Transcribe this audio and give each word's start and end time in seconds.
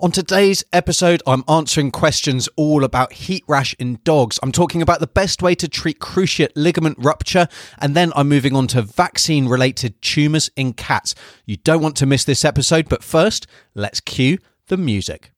On 0.00 0.12
today's 0.12 0.62
episode, 0.72 1.24
I'm 1.26 1.42
answering 1.48 1.90
questions 1.90 2.48
all 2.54 2.84
about 2.84 3.12
heat 3.14 3.42
rash 3.48 3.74
in 3.80 3.98
dogs. 4.04 4.38
I'm 4.44 4.52
talking 4.52 4.80
about 4.80 5.00
the 5.00 5.08
best 5.08 5.42
way 5.42 5.56
to 5.56 5.66
treat 5.66 5.98
cruciate 5.98 6.52
ligament 6.54 6.98
rupture, 7.00 7.48
and 7.80 7.96
then 7.96 8.12
I'm 8.14 8.28
moving 8.28 8.54
on 8.54 8.68
to 8.68 8.82
vaccine 8.82 9.48
related 9.48 10.00
tumours 10.00 10.52
in 10.54 10.74
cats. 10.74 11.16
You 11.46 11.56
don't 11.56 11.82
want 11.82 11.96
to 11.96 12.06
miss 12.06 12.22
this 12.22 12.44
episode, 12.44 12.88
but 12.88 13.02
first, 13.02 13.48
let's 13.74 13.98
cue 13.98 14.38
the 14.68 14.76
music. 14.76 15.32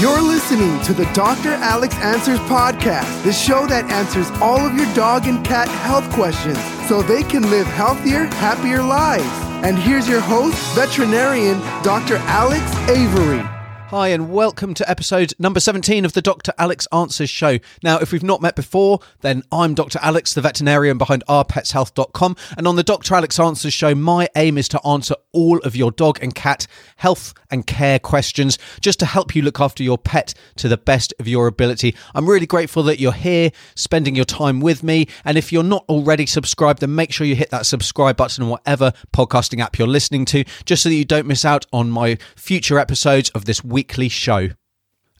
You're 0.00 0.22
listening 0.22 0.82
to 0.86 0.92
the 0.92 1.04
Dr. 1.14 1.50
Alex 1.50 1.94
Answers 1.98 2.40
podcast, 2.40 3.22
the 3.22 3.32
show 3.32 3.64
that 3.68 3.88
answers 3.92 4.28
all 4.42 4.58
of 4.58 4.74
your 4.74 4.92
dog 4.96 5.28
and 5.28 5.46
cat 5.46 5.68
health 5.68 6.12
questions 6.14 6.58
so 6.88 7.00
they 7.00 7.22
can 7.22 7.48
live 7.48 7.68
healthier, 7.68 8.24
happier 8.24 8.82
lives. 8.82 9.24
And 9.64 9.78
here's 9.78 10.08
your 10.08 10.20
host, 10.20 10.56
veterinarian 10.74 11.60
Dr. 11.84 12.16
Alex 12.26 12.74
Avery. 12.88 13.53
Hi, 13.94 14.08
and 14.08 14.32
welcome 14.32 14.74
to 14.74 14.90
episode 14.90 15.34
number 15.38 15.60
17 15.60 16.04
of 16.04 16.14
the 16.14 16.20
Dr. 16.20 16.52
Alex 16.58 16.88
Answers 16.92 17.30
Show. 17.30 17.60
Now, 17.80 17.98
if 17.98 18.10
we've 18.10 18.24
not 18.24 18.42
met 18.42 18.56
before, 18.56 18.98
then 19.20 19.44
I'm 19.52 19.74
Dr. 19.74 20.00
Alex, 20.02 20.34
the 20.34 20.40
veterinarian 20.40 20.98
behind 20.98 21.22
ourpetshealth.com. 21.28 22.34
And 22.58 22.66
on 22.66 22.74
the 22.74 22.82
Dr. 22.82 23.14
Alex 23.14 23.38
Answers 23.38 23.72
Show, 23.72 23.94
my 23.94 24.28
aim 24.34 24.58
is 24.58 24.66
to 24.70 24.84
answer 24.84 25.14
all 25.30 25.58
of 25.58 25.76
your 25.76 25.92
dog 25.92 26.18
and 26.20 26.34
cat 26.34 26.66
health 26.96 27.34
and 27.52 27.68
care 27.68 28.00
questions 28.00 28.58
just 28.80 28.98
to 28.98 29.06
help 29.06 29.36
you 29.36 29.42
look 29.42 29.60
after 29.60 29.84
your 29.84 29.96
pet 29.96 30.34
to 30.56 30.66
the 30.66 30.76
best 30.76 31.14
of 31.20 31.28
your 31.28 31.46
ability. 31.46 31.94
I'm 32.16 32.28
really 32.28 32.46
grateful 32.46 32.82
that 32.82 32.98
you're 32.98 33.12
here 33.12 33.52
spending 33.76 34.16
your 34.16 34.24
time 34.24 34.58
with 34.58 34.82
me. 34.82 35.06
And 35.24 35.38
if 35.38 35.52
you're 35.52 35.62
not 35.62 35.84
already 35.88 36.26
subscribed, 36.26 36.80
then 36.80 36.96
make 36.96 37.12
sure 37.12 37.28
you 37.28 37.36
hit 37.36 37.50
that 37.50 37.64
subscribe 37.64 38.16
button 38.16 38.42
on 38.42 38.50
whatever 38.50 38.92
podcasting 39.12 39.60
app 39.60 39.78
you're 39.78 39.86
listening 39.86 40.24
to, 40.24 40.42
just 40.64 40.82
so 40.82 40.88
that 40.88 40.96
you 40.96 41.04
don't 41.04 41.28
miss 41.28 41.44
out 41.44 41.64
on 41.72 41.90
my 41.90 42.18
future 42.34 42.80
episodes 42.80 43.30
of 43.30 43.44
this 43.44 43.62
weekly 43.84 44.08
show. 44.08 44.48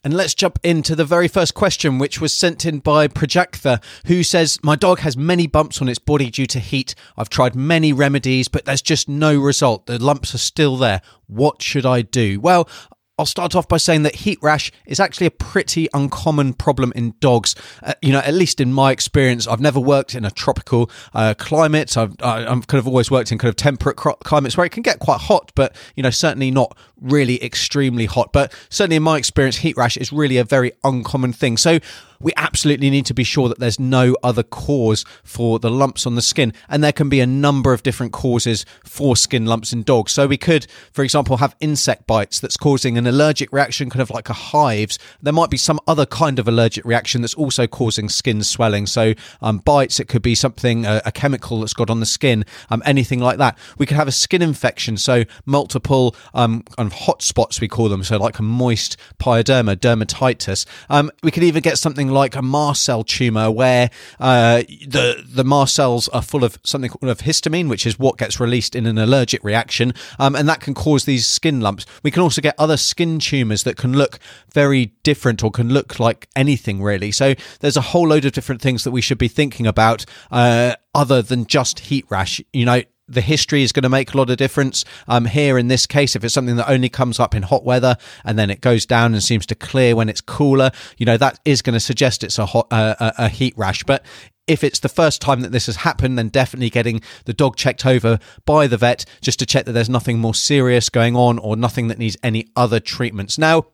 And 0.02 0.14
let's 0.14 0.34
jump 0.34 0.58
into 0.62 0.94
the 0.94 1.04
very 1.04 1.28
first 1.28 1.54
question, 1.54 1.98
which 1.98 2.20
was 2.20 2.36
sent 2.36 2.66
in 2.66 2.78
by 2.78 3.08
Prajaktha, 3.08 3.82
who 4.06 4.22
says, 4.22 4.58
My 4.62 4.76
dog 4.76 5.00
has 5.00 5.16
many 5.16 5.46
bumps 5.46 5.80
on 5.80 5.88
its 5.88 5.98
body 5.98 6.30
due 6.30 6.46
to 6.46 6.58
heat. 6.60 6.94
I've 7.16 7.30
tried 7.30 7.54
many 7.54 7.92
remedies, 7.92 8.48
but 8.48 8.64
there's 8.64 8.82
just 8.82 9.08
no 9.08 9.38
result. 9.38 9.86
The 9.86 10.02
lumps 10.02 10.34
are 10.34 10.38
still 10.38 10.76
there. 10.76 11.00
What 11.26 11.62
should 11.62 11.86
I 11.86 12.02
do? 12.02 12.38
Well, 12.40 12.68
I'll 13.16 13.26
start 13.26 13.54
off 13.54 13.68
by 13.68 13.76
saying 13.76 14.02
that 14.02 14.16
heat 14.16 14.38
rash 14.42 14.72
is 14.86 14.98
actually 14.98 15.28
a 15.28 15.30
pretty 15.30 15.88
uncommon 15.94 16.52
problem 16.52 16.92
in 16.96 17.14
dogs. 17.20 17.54
Uh, 17.80 17.94
you 18.02 18.10
know, 18.10 18.18
at 18.18 18.34
least 18.34 18.60
in 18.60 18.72
my 18.72 18.90
experience, 18.90 19.46
I've 19.46 19.60
never 19.60 19.78
worked 19.78 20.16
in 20.16 20.24
a 20.24 20.32
tropical 20.32 20.90
uh, 21.14 21.34
climate. 21.38 21.96
I've 21.96 22.16
I've 22.20 22.66
kind 22.66 22.80
of 22.80 22.88
always 22.88 23.12
worked 23.12 23.30
in 23.30 23.38
kind 23.38 23.50
of 23.50 23.56
temperate 23.56 23.96
climates 23.96 24.56
where 24.56 24.66
it 24.66 24.70
can 24.70 24.82
get 24.82 24.98
quite 24.98 25.20
hot, 25.20 25.52
but 25.54 25.76
you 25.94 26.02
know, 26.02 26.10
certainly 26.10 26.50
not 26.50 26.76
really 27.00 27.42
extremely 27.42 28.06
hot. 28.06 28.32
But 28.32 28.52
certainly 28.68 28.96
in 28.96 29.04
my 29.04 29.16
experience, 29.16 29.58
heat 29.58 29.76
rash 29.76 29.96
is 29.96 30.12
really 30.12 30.38
a 30.38 30.44
very 30.44 30.72
uncommon 30.82 31.32
thing. 31.32 31.56
So 31.56 31.78
we 32.20 32.32
absolutely 32.36 32.90
need 32.90 33.06
to 33.06 33.14
be 33.14 33.24
sure 33.24 33.48
that 33.48 33.58
there's 33.58 33.80
no 33.80 34.16
other 34.22 34.42
cause 34.42 35.04
for 35.22 35.58
the 35.58 35.70
lumps 35.70 36.06
on 36.06 36.14
the 36.14 36.22
skin. 36.22 36.52
And 36.68 36.82
there 36.82 36.92
can 36.92 37.08
be 37.08 37.20
a 37.20 37.26
number 37.26 37.72
of 37.72 37.82
different 37.82 38.12
causes 38.12 38.64
for 38.84 39.16
skin 39.16 39.46
lumps 39.46 39.72
in 39.72 39.82
dogs. 39.82 40.12
So 40.12 40.26
we 40.26 40.36
could, 40.36 40.66
for 40.92 41.02
example, 41.02 41.38
have 41.38 41.56
insect 41.60 42.06
bites 42.06 42.40
that's 42.40 42.56
causing 42.56 42.96
an 42.98 43.06
allergic 43.06 43.52
reaction, 43.52 43.90
kind 43.90 44.02
of 44.02 44.10
like 44.10 44.28
a 44.28 44.32
hives. 44.34 44.98
There 45.22 45.32
might 45.32 45.50
be 45.50 45.56
some 45.56 45.80
other 45.86 46.06
kind 46.06 46.38
of 46.38 46.48
allergic 46.48 46.84
reaction 46.84 47.20
that's 47.20 47.34
also 47.34 47.66
causing 47.66 48.08
skin 48.08 48.42
swelling. 48.42 48.86
So 48.86 49.14
um, 49.42 49.58
bites, 49.58 50.00
it 50.00 50.08
could 50.08 50.22
be 50.22 50.34
something, 50.34 50.86
a, 50.86 51.02
a, 51.04 51.12
chemical 51.12 51.60
that's 51.60 51.74
got 51.74 51.90
on 51.90 52.00
the 52.00 52.06
skin, 52.06 52.44
um, 52.70 52.82
anything 52.84 53.20
like 53.20 53.38
that. 53.38 53.56
We 53.78 53.86
could 53.86 53.96
have 53.96 54.08
a 54.08 54.12
skin 54.12 54.42
infection. 54.42 54.96
So 54.96 55.24
multiple 55.46 56.14
um, 56.34 56.62
kind 56.76 56.86
of 56.86 56.92
hot 56.92 57.22
spots, 57.22 57.60
we 57.60 57.68
call 57.68 57.88
them. 57.88 58.02
So 58.02 58.16
like 58.18 58.38
a 58.38 58.42
moist 58.42 58.96
pyoderma, 59.18 59.76
dermatitis. 59.76 60.66
Um, 60.88 61.10
we 61.22 61.30
could 61.30 61.44
even 61.44 61.62
get 61.62 61.78
something 61.78 62.10
like 62.14 62.36
a 62.36 62.42
mast 62.42 62.84
cell 62.84 63.04
tumor 63.04 63.50
where 63.50 63.90
uh, 64.18 64.62
the 64.86 65.22
the 65.26 65.44
mast 65.44 65.74
cells 65.74 66.08
are 66.08 66.22
full 66.22 66.44
of 66.44 66.58
something 66.64 66.90
called 66.90 67.10
of 67.10 67.18
histamine, 67.18 67.68
which 67.68 67.86
is 67.86 67.98
what 67.98 68.16
gets 68.16 68.40
released 68.40 68.74
in 68.74 68.86
an 68.86 68.98
allergic 68.98 69.42
reaction, 69.44 69.92
um, 70.18 70.34
and 70.34 70.48
that 70.48 70.60
can 70.60 70.74
cause 70.74 71.04
these 71.04 71.26
skin 71.26 71.60
lumps. 71.60 71.84
We 72.02 72.10
can 72.10 72.22
also 72.22 72.40
get 72.40 72.54
other 72.58 72.76
skin 72.76 73.18
tumors 73.18 73.64
that 73.64 73.76
can 73.76 73.92
look 73.92 74.18
very 74.52 74.86
different 75.02 75.44
or 75.44 75.50
can 75.50 75.68
look 75.68 76.00
like 76.00 76.28
anything 76.34 76.82
really. 76.82 77.12
So 77.12 77.34
there's 77.60 77.76
a 77.76 77.82
whole 77.82 78.08
load 78.08 78.24
of 78.24 78.32
different 78.32 78.62
things 78.62 78.84
that 78.84 78.90
we 78.90 79.00
should 79.00 79.18
be 79.18 79.28
thinking 79.28 79.66
about. 79.66 80.06
Uh, 80.30 80.76
other 80.94 81.22
than 81.22 81.44
just 81.44 81.80
heat 81.80 82.04
rash, 82.08 82.40
you 82.52 82.64
know, 82.64 82.80
the 83.06 83.20
history 83.20 83.62
is 83.62 83.72
going 83.72 83.82
to 83.82 83.88
make 83.88 84.14
a 84.14 84.16
lot 84.16 84.30
of 84.30 84.36
difference. 84.36 84.84
Um, 85.08 85.26
here 85.26 85.58
in 85.58 85.68
this 85.68 85.86
case, 85.86 86.16
if 86.16 86.24
it's 86.24 86.34
something 86.34 86.56
that 86.56 86.70
only 86.70 86.88
comes 86.88 87.20
up 87.20 87.34
in 87.34 87.42
hot 87.42 87.64
weather 87.64 87.96
and 88.24 88.38
then 88.38 88.50
it 88.50 88.60
goes 88.60 88.86
down 88.86 89.12
and 89.12 89.22
seems 89.22 89.46
to 89.46 89.54
clear 89.54 89.94
when 89.94 90.08
it's 90.08 90.20
cooler, 90.20 90.70
you 90.96 91.06
know 91.06 91.16
that 91.16 91.38
is 91.44 91.62
going 91.62 91.74
to 91.74 91.80
suggest 91.80 92.24
it's 92.24 92.38
a 92.38 92.46
hot 92.46 92.66
uh, 92.70 92.94
a, 93.00 93.24
a 93.24 93.28
heat 93.28 93.54
rash. 93.56 93.84
But 93.84 94.04
if 94.46 94.62
it's 94.62 94.80
the 94.80 94.88
first 94.88 95.22
time 95.22 95.40
that 95.40 95.52
this 95.52 95.66
has 95.66 95.76
happened, 95.76 96.18
then 96.18 96.28
definitely 96.28 96.70
getting 96.70 97.00
the 97.24 97.32
dog 97.32 97.56
checked 97.56 97.86
over 97.86 98.18
by 98.44 98.66
the 98.66 98.76
vet 98.76 99.04
just 99.20 99.38
to 99.38 99.46
check 99.46 99.64
that 99.64 99.72
there's 99.72 99.88
nothing 99.88 100.18
more 100.18 100.34
serious 100.34 100.88
going 100.88 101.16
on 101.16 101.38
or 101.38 101.56
nothing 101.56 101.88
that 101.88 101.98
needs 101.98 102.16
any 102.22 102.46
other 102.54 102.80
treatments. 102.80 103.38
Now, 103.38 103.66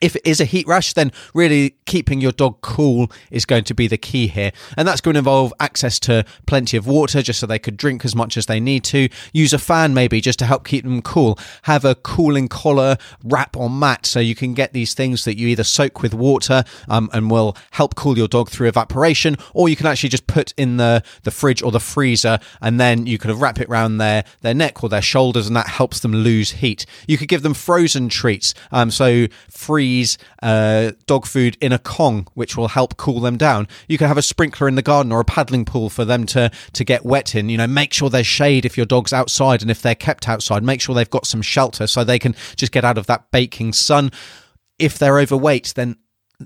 if 0.00 0.16
it 0.16 0.22
is 0.24 0.40
a 0.40 0.44
heat 0.44 0.66
rash, 0.66 0.92
then 0.92 1.12
really 1.34 1.76
keeping 1.86 2.20
your 2.20 2.32
dog 2.32 2.60
cool 2.60 3.10
is 3.30 3.44
going 3.44 3.64
to 3.64 3.74
be 3.74 3.86
the 3.86 3.96
key 3.96 4.26
here. 4.26 4.52
And 4.76 4.86
that's 4.86 5.00
going 5.00 5.14
to 5.14 5.18
involve 5.18 5.52
access 5.60 6.00
to 6.00 6.24
plenty 6.46 6.76
of 6.76 6.86
water 6.86 7.22
just 7.22 7.40
so 7.40 7.46
they 7.46 7.58
could 7.58 7.76
drink 7.76 8.04
as 8.04 8.14
much 8.14 8.36
as 8.36 8.46
they 8.46 8.58
need 8.58 8.84
to. 8.84 9.08
Use 9.32 9.52
a 9.52 9.58
fan 9.58 9.94
maybe 9.94 10.20
just 10.20 10.38
to 10.40 10.46
help 10.46 10.66
keep 10.66 10.84
them 10.84 11.00
cool. 11.00 11.38
Have 11.62 11.84
a 11.84 11.94
cooling 11.94 12.48
collar, 12.48 12.96
wrap 13.22 13.56
or 13.56 13.70
mat 13.70 14.04
so 14.04 14.18
you 14.18 14.34
can 14.34 14.52
get 14.52 14.72
these 14.72 14.94
things 14.94 15.24
that 15.24 15.38
you 15.38 15.48
either 15.48 15.64
soak 15.64 16.02
with 16.02 16.12
water 16.12 16.64
um, 16.88 17.08
and 17.12 17.30
will 17.30 17.56
help 17.70 17.94
cool 17.94 18.18
your 18.18 18.28
dog 18.28 18.50
through 18.50 18.68
evaporation, 18.68 19.36
or 19.52 19.68
you 19.68 19.76
can 19.76 19.86
actually 19.86 20.08
just 20.08 20.26
put 20.26 20.52
in 20.56 20.76
the, 20.76 21.02
the 21.22 21.30
fridge 21.30 21.62
or 21.62 21.70
the 21.70 21.80
freezer 21.80 22.38
and 22.60 22.80
then 22.80 23.06
you 23.06 23.16
can 23.16 23.32
wrap 23.38 23.60
it 23.60 23.68
around 23.68 23.98
their, 23.98 24.24
their 24.40 24.54
neck 24.54 24.82
or 24.82 24.88
their 24.88 25.02
shoulders 25.02 25.46
and 25.46 25.54
that 25.54 25.68
helps 25.68 26.00
them 26.00 26.12
lose 26.12 26.52
heat. 26.52 26.84
You 27.06 27.16
could 27.16 27.28
give 27.28 27.42
them 27.42 27.54
frozen 27.54 28.08
treats. 28.08 28.54
Um, 28.72 28.90
so 28.90 29.26
free 29.48 29.83
freeze 29.84 30.16
uh, 30.42 30.92
dog 31.06 31.26
food 31.26 31.58
in 31.60 31.70
a 31.70 31.78
Kong, 31.78 32.26
which 32.32 32.56
will 32.56 32.68
help 32.68 32.96
cool 32.96 33.20
them 33.20 33.36
down. 33.36 33.68
You 33.86 33.98
can 33.98 34.08
have 34.08 34.16
a 34.16 34.22
sprinkler 34.22 34.66
in 34.66 34.76
the 34.76 34.82
garden 34.82 35.12
or 35.12 35.20
a 35.20 35.24
paddling 35.26 35.66
pool 35.66 35.90
for 35.90 36.06
them 36.06 36.24
to 36.26 36.50
to 36.72 36.84
get 36.84 37.04
wet 37.04 37.34
in. 37.34 37.50
You 37.50 37.58
know, 37.58 37.66
make 37.66 37.92
sure 37.92 38.08
there's 38.08 38.26
shade 38.26 38.64
if 38.64 38.78
your 38.78 38.86
dog's 38.86 39.12
outside, 39.12 39.60
and 39.60 39.70
if 39.70 39.82
they're 39.82 39.94
kept 39.94 40.26
outside, 40.26 40.62
make 40.62 40.80
sure 40.80 40.94
they've 40.94 41.10
got 41.10 41.26
some 41.26 41.42
shelter 41.42 41.86
so 41.86 42.02
they 42.02 42.18
can 42.18 42.34
just 42.56 42.72
get 42.72 42.82
out 42.82 42.96
of 42.96 43.06
that 43.08 43.30
baking 43.30 43.74
sun. 43.74 44.10
If 44.78 44.98
they're 44.98 45.18
overweight, 45.20 45.74
then 45.76 45.96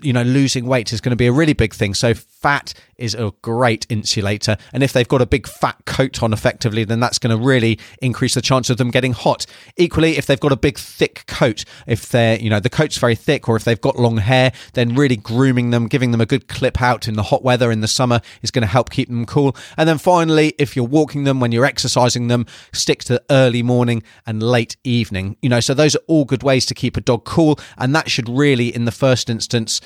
you 0.02 0.12
know 0.12 0.22
losing 0.22 0.66
weight 0.66 0.92
is 0.92 1.00
going 1.00 1.10
to 1.10 1.16
be 1.16 1.26
a 1.26 1.32
really 1.32 1.54
big 1.54 1.74
thing 1.74 1.94
so 1.94 2.14
fat 2.14 2.74
is 2.98 3.14
a 3.14 3.32
great 3.42 3.86
insulator. 3.88 4.56
And 4.72 4.82
if 4.82 4.92
they've 4.92 5.06
got 5.06 5.22
a 5.22 5.26
big 5.26 5.46
fat 5.46 5.76
coat 5.86 6.22
on 6.22 6.32
effectively, 6.32 6.84
then 6.84 7.00
that's 7.00 7.18
going 7.18 7.36
to 7.36 7.42
really 7.42 7.78
increase 8.02 8.34
the 8.34 8.42
chance 8.42 8.70
of 8.70 8.76
them 8.76 8.90
getting 8.90 9.12
hot. 9.12 9.46
Equally, 9.76 10.16
if 10.16 10.26
they've 10.26 10.38
got 10.38 10.52
a 10.52 10.56
big 10.56 10.78
thick 10.78 11.24
coat, 11.26 11.64
if 11.86 12.08
they're, 12.08 12.38
you 12.38 12.50
know, 12.50 12.60
the 12.60 12.68
coat's 12.68 12.98
very 12.98 13.14
thick 13.14 13.48
or 13.48 13.56
if 13.56 13.64
they've 13.64 13.80
got 13.80 13.98
long 13.98 14.18
hair, 14.18 14.52
then 14.74 14.94
really 14.94 15.16
grooming 15.16 15.70
them, 15.70 15.86
giving 15.86 16.10
them 16.10 16.20
a 16.20 16.26
good 16.26 16.48
clip 16.48 16.82
out 16.82 17.06
in 17.06 17.14
the 17.14 17.22
hot 17.24 17.42
weather 17.42 17.70
in 17.70 17.80
the 17.80 17.88
summer 17.88 18.20
is 18.42 18.50
going 18.50 18.62
to 18.62 18.68
help 18.68 18.90
keep 18.90 19.08
them 19.08 19.24
cool. 19.24 19.56
And 19.76 19.88
then 19.88 19.98
finally, 19.98 20.54
if 20.58 20.74
you're 20.74 20.84
walking 20.84 21.24
them, 21.24 21.38
when 21.38 21.52
you're 21.52 21.64
exercising 21.64 22.26
them, 22.26 22.46
stick 22.72 23.04
to 23.04 23.22
early 23.30 23.62
morning 23.62 24.02
and 24.26 24.42
late 24.42 24.76
evening. 24.82 25.36
You 25.40 25.48
know, 25.48 25.60
so 25.60 25.72
those 25.72 25.94
are 25.94 26.02
all 26.08 26.24
good 26.24 26.42
ways 26.42 26.66
to 26.66 26.74
keep 26.74 26.96
a 26.96 27.00
dog 27.00 27.24
cool. 27.24 27.58
And 27.76 27.94
that 27.94 28.10
should 28.10 28.28
really, 28.28 28.74
in 28.74 28.86
the 28.86 28.92
first 28.92 29.30
instance, 29.30 29.80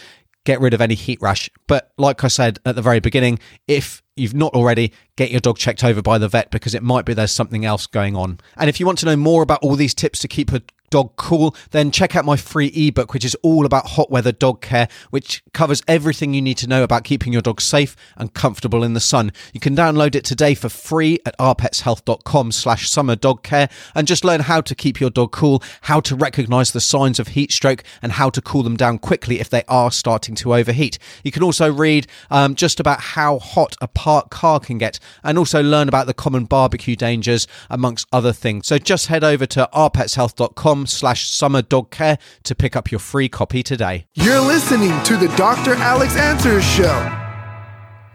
get 0.45 0.61
rid 0.61 0.75
of 0.75 0.81
any 0.81 0.95
heat 0.95 1.21
rash. 1.21 1.51
But 1.67 1.93
like 1.99 2.25
I 2.25 2.29
said 2.29 2.59
at 2.65 2.75
the 2.75 2.83
very 2.83 3.01
beginning, 3.01 3.39
if 3.69 4.03
you've 4.17 4.35
not 4.35 4.55
already, 4.55 4.93
get 5.17 5.31
your 5.31 5.41
dog 5.41 5.59
checked 5.59 5.85
over 5.85 6.03
by 6.03 6.19
the 6.19 6.29
vet 6.29 6.51
because 6.51 6.75
it 6.75 6.83
might 6.83 7.05
be 7.05 7.15
there's 7.15 7.33
something 7.33 7.65
else 7.65 7.87
going 7.87 8.17
on. 8.17 8.41
And 8.57 8.69
if 8.69 8.81
you 8.81 8.87
want 8.87 8.99
to 8.99 9.07
know 9.07 9.17
more 9.17 9.43
about 9.43 9.61
all 9.63 9.77
these 9.77 9.95
tips 9.95 10.19
to 10.21 10.29
keep 10.29 10.53
a 10.53 10.63
dog 10.93 11.17
cool, 11.17 11.57
then 11.71 11.91
check 11.91 12.15
out 12.15 12.25
my 12.25 12.37
free 12.37 12.67
ebook, 12.69 13.15
which 13.15 13.25
is 13.25 13.35
all 13.37 13.65
about 13.65 13.87
hot 13.87 14.11
weather 14.11 14.31
dog 14.31 14.61
care, 14.61 14.89
which 15.11 15.43
covers 15.55 15.83
everything 15.89 16.35
you 16.35 16.43
need 16.43 16.59
to 16.59 16.69
know 16.69 16.85
about 16.85 17.03
keeping 17.03 17.33
your 17.33 17.43
dog 17.43 17.61
safe 17.61 17.97
and 18.17 18.35
comfortable 18.35 18.85
in 18.85 18.93
the 18.93 19.01
sun. 19.01 19.33
You 19.53 19.59
can 19.59 19.75
download 19.75 20.15
it 20.15 20.25
today 20.25 20.55
for 20.55 20.69
free 20.69 21.19
at 21.25 21.37
ourpetshealth.com 21.39 22.53
slash 22.53 22.91
summer 22.91 23.17
dog 23.17 23.43
care 23.43 23.71
and 23.95 24.07
just 24.07 24.23
learn 24.25 24.41
how 24.41 24.61
to 24.61 24.75
keep 24.75 25.01
your 25.01 25.09
dog 25.09 25.33
cool, 25.33 25.63
how 25.83 25.99
to 26.01 26.15
recognize 26.15 26.73
the 26.73 26.81
signs 26.81 27.19
of 27.19 27.29
heat 27.29 27.53
stroke 27.53 27.83
and 28.03 28.13
how 28.13 28.29
to 28.29 28.43
cool 28.43 28.63
them 28.63 28.77
down 28.77 28.99
quickly 28.99 29.41
if 29.41 29.49
they 29.49 29.65
are 29.69 29.91
starting 29.91 30.35
to 30.35 30.55
overheat. 30.55 30.99
You 31.25 31.33
can 31.33 31.43
also 31.43 31.73
read 31.73 32.07
um, 32.31 32.55
just 32.55 32.79
about 32.79 33.01
how 33.01 33.39
hot 33.39 33.77
a 33.81 33.89
parked 33.89 34.31
car 34.31 34.61
can 34.61 34.77
get 34.77 35.01
and 35.25 35.39
also 35.39 35.63
learn 35.63 35.89
about 35.89 36.07
the 36.07 36.15
common 36.15 36.45
barbecue 36.45 36.97
dangers 36.97 37.49
amongst 37.71 38.07
other 38.13 38.35
things. 38.35 38.67
So 38.67 38.77
just 38.77 39.07
head 39.07 39.25
over 39.25 39.47
to 39.47 39.71
slash 40.87 41.29
summer 41.29 41.63
dog 41.63 41.91
care 41.91 42.19
to 42.45 42.55
pick 42.55 42.77
up 42.77 42.91
your 42.91 42.99
free 42.99 43.29
copy 43.29 43.63
today. 43.63 44.07
You're 44.15 44.41
listening 44.41 45.01
to 45.05 45.17
the 45.17 45.29
Dr. 45.37 45.75
Alex 45.75 46.17
Answers 46.17 46.65
Show. 46.65 47.19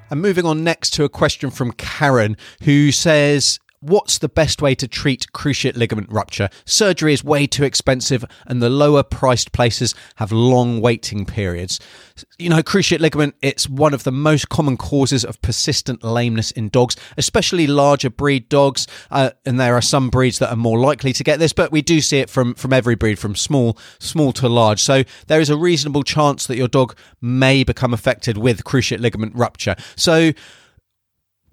And 0.09 0.21
moving 0.21 0.45
on 0.45 0.63
next 0.63 0.91
to 0.93 1.03
a 1.03 1.09
question 1.09 1.49
from 1.49 1.71
Karen, 1.73 2.37
who 2.63 2.91
says, 2.91 3.59
what's 3.79 4.18
the 4.18 4.29
best 4.29 4.62
way 4.62 4.74
to 4.75 4.88
treat 4.88 5.27
cruciate 5.33 5.77
ligament 5.77 6.12
rupture? 6.12 6.50
Surgery 6.65 7.13
is 7.13 7.24
way 7.24 7.45
too 7.47 7.63
expensive, 7.63 8.25
and 8.45 8.62
the 8.62 8.69
lower 8.69 9.03
priced 9.03 9.51
places 9.51 9.94
have 10.15 10.31
long 10.31 10.81
waiting 10.81 11.25
periods. 11.25 11.79
You 12.39 12.50
know, 12.50 12.63
cruciate 12.63 13.00
ligament, 13.00 13.35
it's 13.41 13.69
one 13.69 13.94
of 13.94 14.03
the 14.03 14.12
most 14.12 14.50
common 14.50 14.77
causes 14.77 15.24
of 15.24 15.41
persistent 15.41 16.03
lameness 16.03 16.51
in 16.51 16.69
dogs, 16.69 16.95
especially 17.18 17.68
larger 17.68 18.09
breed 18.09 18.50
dogs. 18.50 18.88
Uh, 19.12 19.31
and 19.45 19.59
there 19.59 19.75
are 19.75 19.81
some 19.81 20.09
breeds 20.09 20.39
that 20.39 20.50
are 20.50 20.56
more 20.56 20.79
likely 20.79 21.13
to 21.13 21.24
get 21.24 21.39
this, 21.39 21.53
but 21.53 21.71
we 21.71 21.81
do 21.81 22.01
see 22.01 22.19
it 22.19 22.29
from, 22.29 22.56
from 22.56 22.74
every 22.74 22.95
breed, 22.95 23.19
from 23.19 23.35
small, 23.35 23.77
small 24.00 24.33
to 24.33 24.50
large. 24.50 24.81
So 24.81 25.03
there 25.27 25.39
is 25.39 25.50
a 25.50 25.57
reasonable 25.57 26.03
chance 26.03 26.47
that 26.47 26.57
your 26.57 26.68
dog 26.68 26.97
may 27.21 27.63
become 27.63 27.94
affected 27.94 28.38
with 28.38 28.63
cruciate 28.63 29.00
ligament 29.00 29.35
rupture. 29.35 29.75
So, 29.95 30.31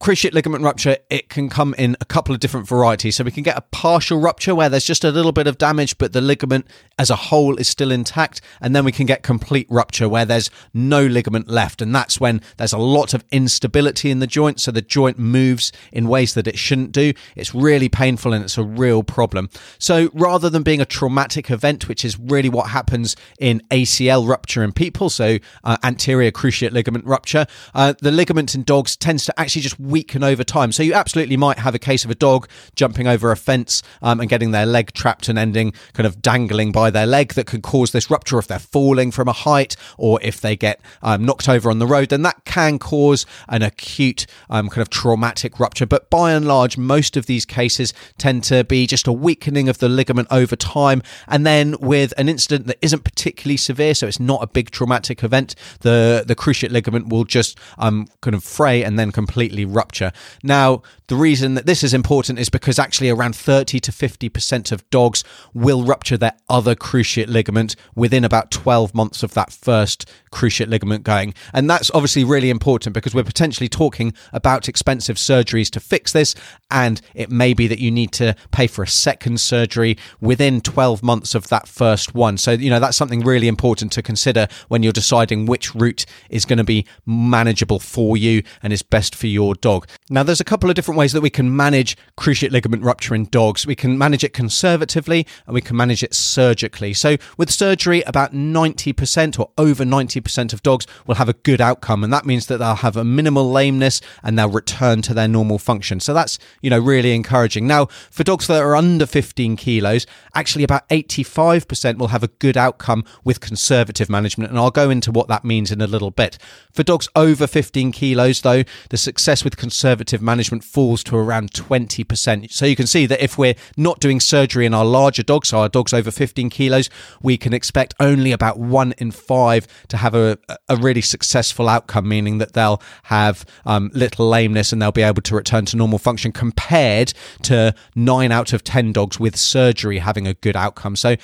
cruciate 0.00 0.32
ligament 0.32 0.62
rupture, 0.62 0.96
it 1.08 1.28
can 1.28 1.48
come 1.48 1.74
in 1.78 1.96
a 2.00 2.04
couple 2.04 2.34
of 2.34 2.40
different 2.40 2.66
varieties. 2.66 3.16
So 3.16 3.24
we 3.24 3.30
can 3.30 3.42
get 3.42 3.56
a 3.56 3.62
partial 3.62 4.18
rupture 4.18 4.54
where 4.54 4.68
there's 4.68 4.84
just 4.84 5.04
a 5.04 5.10
little 5.10 5.32
bit 5.32 5.46
of 5.46 5.56
damage, 5.56 5.96
but 5.98 6.12
the 6.12 6.20
ligament 6.20 6.66
as 6.98 7.10
a 7.10 7.16
whole 7.16 7.56
is 7.56 7.68
still 7.68 7.90
intact. 7.90 8.40
And 8.60 8.74
then 8.74 8.84
we 8.84 8.92
can 8.92 9.06
get 9.06 9.22
complete 9.22 9.66
rupture 9.70 10.08
where 10.08 10.24
there's 10.24 10.50
no 10.72 11.06
ligament 11.06 11.48
left. 11.48 11.80
And 11.80 11.94
that's 11.94 12.20
when 12.20 12.42
there's 12.56 12.72
a 12.72 12.78
lot 12.78 13.14
of 13.14 13.24
instability 13.30 14.10
in 14.10 14.18
the 14.18 14.26
joint. 14.26 14.60
So 14.60 14.70
the 14.70 14.82
joint 14.82 15.18
moves 15.18 15.72
in 15.92 16.08
ways 16.08 16.34
that 16.34 16.46
it 16.46 16.58
shouldn't 16.58 16.92
do. 16.92 17.12
It's 17.36 17.54
really 17.54 17.88
painful 17.88 18.32
and 18.32 18.44
it's 18.44 18.58
a 18.58 18.64
real 18.64 19.02
problem. 19.02 19.48
So 19.78 20.10
rather 20.12 20.50
than 20.50 20.62
being 20.62 20.80
a 20.80 20.86
traumatic 20.86 21.50
event, 21.50 21.88
which 21.88 22.04
is 22.04 22.18
really 22.18 22.48
what 22.48 22.70
happens 22.70 23.16
in 23.38 23.62
ACL 23.70 24.28
rupture 24.28 24.62
in 24.62 24.72
people, 24.72 25.08
so 25.08 25.38
uh, 25.62 25.76
anterior 25.82 26.30
cruciate 26.30 26.72
ligament 26.72 27.04
rupture, 27.06 27.46
uh, 27.74 27.94
the 28.00 28.10
ligament 28.10 28.54
in 28.54 28.64
dogs 28.64 28.96
tends 28.96 29.24
to 29.26 29.40
actually 29.40 29.62
just 29.62 29.78
weaken 29.84 30.24
over 30.24 30.44
time. 30.44 30.72
So 30.72 30.82
you 30.82 30.94
absolutely 30.94 31.36
might 31.36 31.58
have 31.58 31.74
a 31.74 31.78
case 31.78 32.04
of 32.04 32.10
a 32.10 32.14
dog 32.14 32.48
jumping 32.74 33.06
over 33.06 33.30
a 33.30 33.36
fence 33.36 33.82
um, 34.02 34.20
and 34.20 34.28
getting 34.28 34.50
their 34.50 34.66
leg 34.66 34.92
trapped 34.92 35.28
and 35.28 35.38
ending 35.38 35.72
kind 35.92 36.06
of 36.06 36.22
dangling 36.22 36.72
by 36.72 36.90
their 36.90 37.06
leg 37.06 37.34
that 37.34 37.46
could 37.46 37.62
cause 37.62 37.92
this 37.92 38.10
rupture 38.10 38.38
if 38.38 38.46
they're 38.46 38.58
falling 38.58 39.10
from 39.10 39.28
a 39.28 39.32
height 39.32 39.76
or 39.98 40.20
if 40.22 40.40
they 40.40 40.56
get 40.56 40.80
um, 41.02 41.24
knocked 41.24 41.48
over 41.48 41.70
on 41.70 41.78
the 41.78 41.86
road. 41.86 42.08
Then 42.08 42.22
that 42.22 42.44
can 42.44 42.78
cause 42.78 43.26
an 43.48 43.62
acute 43.62 44.26
um, 44.50 44.68
kind 44.68 44.82
of 44.82 44.90
traumatic 44.90 45.60
rupture. 45.60 45.86
But 45.86 46.10
by 46.10 46.32
and 46.32 46.46
large, 46.46 46.76
most 46.78 47.16
of 47.16 47.26
these 47.26 47.44
cases 47.44 47.92
tend 48.18 48.44
to 48.44 48.64
be 48.64 48.86
just 48.86 49.06
a 49.06 49.12
weakening 49.12 49.68
of 49.68 49.78
the 49.78 49.88
ligament 49.88 50.28
over 50.30 50.56
time. 50.56 51.02
And 51.28 51.46
then 51.46 51.76
with 51.80 52.12
an 52.16 52.28
incident 52.28 52.66
that 52.66 52.78
isn't 52.82 53.04
particularly 53.04 53.56
severe, 53.56 53.94
so 53.94 54.06
it's 54.06 54.20
not 54.20 54.42
a 54.42 54.46
big 54.46 54.70
traumatic 54.70 55.22
event, 55.22 55.54
the, 55.80 56.24
the 56.26 56.34
cruciate 56.34 56.70
ligament 56.70 57.08
will 57.08 57.24
just 57.24 57.58
um, 57.78 58.08
kind 58.20 58.34
of 58.34 58.44
fray 58.44 58.82
and 58.82 58.98
then 58.98 59.12
completely 59.12 59.64
rupture. 59.74 60.12
Now, 60.42 60.82
the 61.08 61.16
reason 61.16 61.54
that 61.54 61.66
this 61.66 61.82
is 61.82 61.92
important 61.92 62.38
is 62.38 62.48
because 62.48 62.78
actually 62.78 63.10
around 63.10 63.36
30 63.36 63.80
to 63.80 63.92
50% 63.92 64.72
of 64.72 64.88
dogs 64.90 65.22
will 65.52 65.84
rupture 65.84 66.16
their 66.16 66.34
other 66.48 66.74
cruciate 66.74 67.28
ligament 67.28 67.76
within 67.94 68.24
about 68.24 68.50
12 68.50 68.94
months 68.94 69.22
of 69.22 69.34
that 69.34 69.52
first 69.52 70.10
cruciate 70.34 70.68
ligament 70.68 71.04
going. 71.04 71.32
And 71.52 71.70
that's 71.70 71.90
obviously 71.94 72.24
really 72.24 72.50
important 72.50 72.92
because 72.92 73.14
we're 73.14 73.24
potentially 73.24 73.68
talking 73.68 74.12
about 74.32 74.68
expensive 74.68 75.16
surgeries 75.16 75.70
to 75.70 75.80
fix 75.80 76.12
this. 76.12 76.34
And 76.70 77.00
it 77.14 77.30
may 77.30 77.54
be 77.54 77.68
that 77.68 77.78
you 77.78 77.90
need 77.90 78.12
to 78.12 78.34
pay 78.50 78.66
for 78.66 78.82
a 78.82 78.88
second 78.88 79.40
surgery 79.40 79.96
within 80.20 80.60
12 80.60 81.02
months 81.02 81.34
of 81.34 81.48
that 81.48 81.68
first 81.68 82.14
one. 82.14 82.36
So, 82.36 82.50
you 82.52 82.68
know, 82.68 82.80
that's 82.80 82.96
something 82.96 83.20
really 83.20 83.46
important 83.46 83.92
to 83.92 84.02
consider 84.02 84.48
when 84.68 84.82
you're 84.82 84.92
deciding 84.92 85.46
which 85.46 85.74
route 85.74 86.04
is 86.28 86.44
going 86.44 86.58
to 86.58 86.64
be 86.64 86.84
manageable 87.06 87.78
for 87.78 88.16
you 88.16 88.42
and 88.62 88.72
is 88.72 88.82
best 88.82 89.14
for 89.14 89.28
your 89.28 89.54
dog. 89.54 89.86
Now, 90.10 90.24
there's 90.24 90.40
a 90.40 90.44
couple 90.44 90.68
of 90.68 90.74
different 90.74 90.98
ways 90.98 91.12
that 91.12 91.20
we 91.20 91.30
can 91.30 91.54
manage 91.54 91.96
cruciate 92.18 92.50
ligament 92.50 92.82
rupture 92.82 93.14
in 93.14 93.26
dogs. 93.26 93.66
We 93.66 93.76
can 93.76 93.96
manage 93.96 94.24
it 94.24 94.32
conservatively 94.32 95.26
and 95.46 95.54
we 95.54 95.60
can 95.60 95.76
manage 95.76 96.02
it 96.02 96.12
surgically. 96.12 96.92
So, 96.92 97.16
with 97.38 97.52
surgery, 97.52 98.02
about 98.02 98.32
90% 98.32 99.38
or 99.38 99.50
over 99.56 99.84
90% 99.84 100.23
of 100.52 100.62
dogs 100.62 100.86
will 101.06 101.16
have 101.16 101.28
a 101.28 101.34
good 101.34 101.60
outcome, 101.60 102.02
and 102.02 102.12
that 102.12 102.26
means 102.26 102.46
that 102.46 102.58
they'll 102.58 102.76
have 102.76 102.96
a 102.96 103.04
minimal 103.04 103.50
lameness 103.50 104.00
and 104.22 104.38
they'll 104.38 104.48
return 104.48 105.02
to 105.02 105.14
their 105.14 105.28
normal 105.28 105.58
function. 105.58 106.00
So, 106.00 106.14
that's 106.14 106.38
you 106.60 106.70
know 106.70 106.78
really 106.78 107.14
encouraging. 107.14 107.66
Now, 107.66 107.86
for 108.10 108.24
dogs 108.24 108.46
that 108.46 108.62
are 108.62 108.76
under 108.76 109.06
15 109.06 109.56
kilos, 109.56 110.06
actually 110.34 110.64
about 110.64 110.88
85% 110.88 111.98
will 111.98 112.08
have 112.08 112.22
a 112.22 112.28
good 112.28 112.56
outcome 112.56 113.04
with 113.22 113.40
conservative 113.40 114.08
management, 114.08 114.50
and 114.50 114.58
I'll 114.58 114.70
go 114.70 114.90
into 114.90 115.12
what 115.12 115.28
that 115.28 115.44
means 115.44 115.70
in 115.70 115.80
a 115.80 115.86
little 115.86 116.10
bit. 116.10 116.38
For 116.72 116.82
dogs 116.82 117.08
over 117.14 117.46
15 117.46 117.92
kilos, 117.92 118.40
though, 118.40 118.64
the 118.90 118.96
success 118.96 119.44
with 119.44 119.56
conservative 119.56 120.20
management 120.20 120.64
falls 120.64 121.04
to 121.04 121.16
around 121.16 121.52
20%. 121.52 122.52
So 122.52 122.66
you 122.66 122.76
can 122.76 122.86
see 122.86 123.06
that 123.06 123.22
if 123.22 123.38
we're 123.38 123.54
not 123.76 124.00
doing 124.00 124.20
surgery 124.20 124.66
in 124.66 124.74
our 124.74 124.84
larger 124.84 125.22
dogs, 125.22 125.48
so 125.48 125.58
our 125.58 125.68
dogs 125.68 125.92
over 125.92 126.10
15 126.10 126.50
kilos, 126.50 126.90
we 127.22 127.36
can 127.36 127.52
expect 127.52 127.94
only 128.00 128.32
about 128.32 128.58
one 128.58 128.94
in 128.98 129.10
five 129.10 129.66
to 129.88 129.96
have 129.98 130.13
a, 130.14 130.38
a 130.68 130.76
really 130.76 131.00
successful 131.00 131.68
outcome, 131.68 132.08
meaning 132.08 132.38
that 132.38 132.52
they'll 132.52 132.80
have 133.04 133.44
um, 133.66 133.90
little 133.94 134.28
lameness 134.28 134.72
and 134.72 134.80
they'll 134.80 134.92
be 134.92 135.02
able 135.02 135.22
to 135.22 135.34
return 135.34 135.64
to 135.66 135.76
normal 135.76 135.98
function 135.98 136.32
compared 136.32 137.12
to 137.42 137.74
nine 137.94 138.32
out 138.32 138.52
of 138.52 138.64
10 138.64 138.92
dogs 138.92 139.18
with 139.18 139.36
surgery 139.36 139.98
having 139.98 140.26
a 140.26 140.34
good 140.34 140.56
outcome. 140.56 140.96
So, 140.96 141.16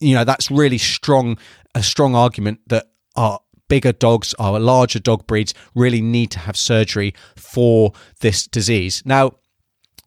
you 0.00 0.14
know, 0.14 0.24
that's 0.24 0.50
really 0.50 0.78
strong, 0.78 1.38
a 1.74 1.82
strong 1.82 2.14
argument 2.14 2.60
that 2.68 2.90
our 3.16 3.40
bigger 3.68 3.92
dogs, 3.92 4.34
our 4.38 4.58
larger 4.58 4.98
dog 4.98 5.26
breeds 5.26 5.54
really 5.74 6.00
need 6.00 6.30
to 6.32 6.38
have 6.38 6.56
surgery 6.56 7.14
for 7.36 7.92
this 8.20 8.46
disease. 8.46 9.02
Now, 9.04 9.32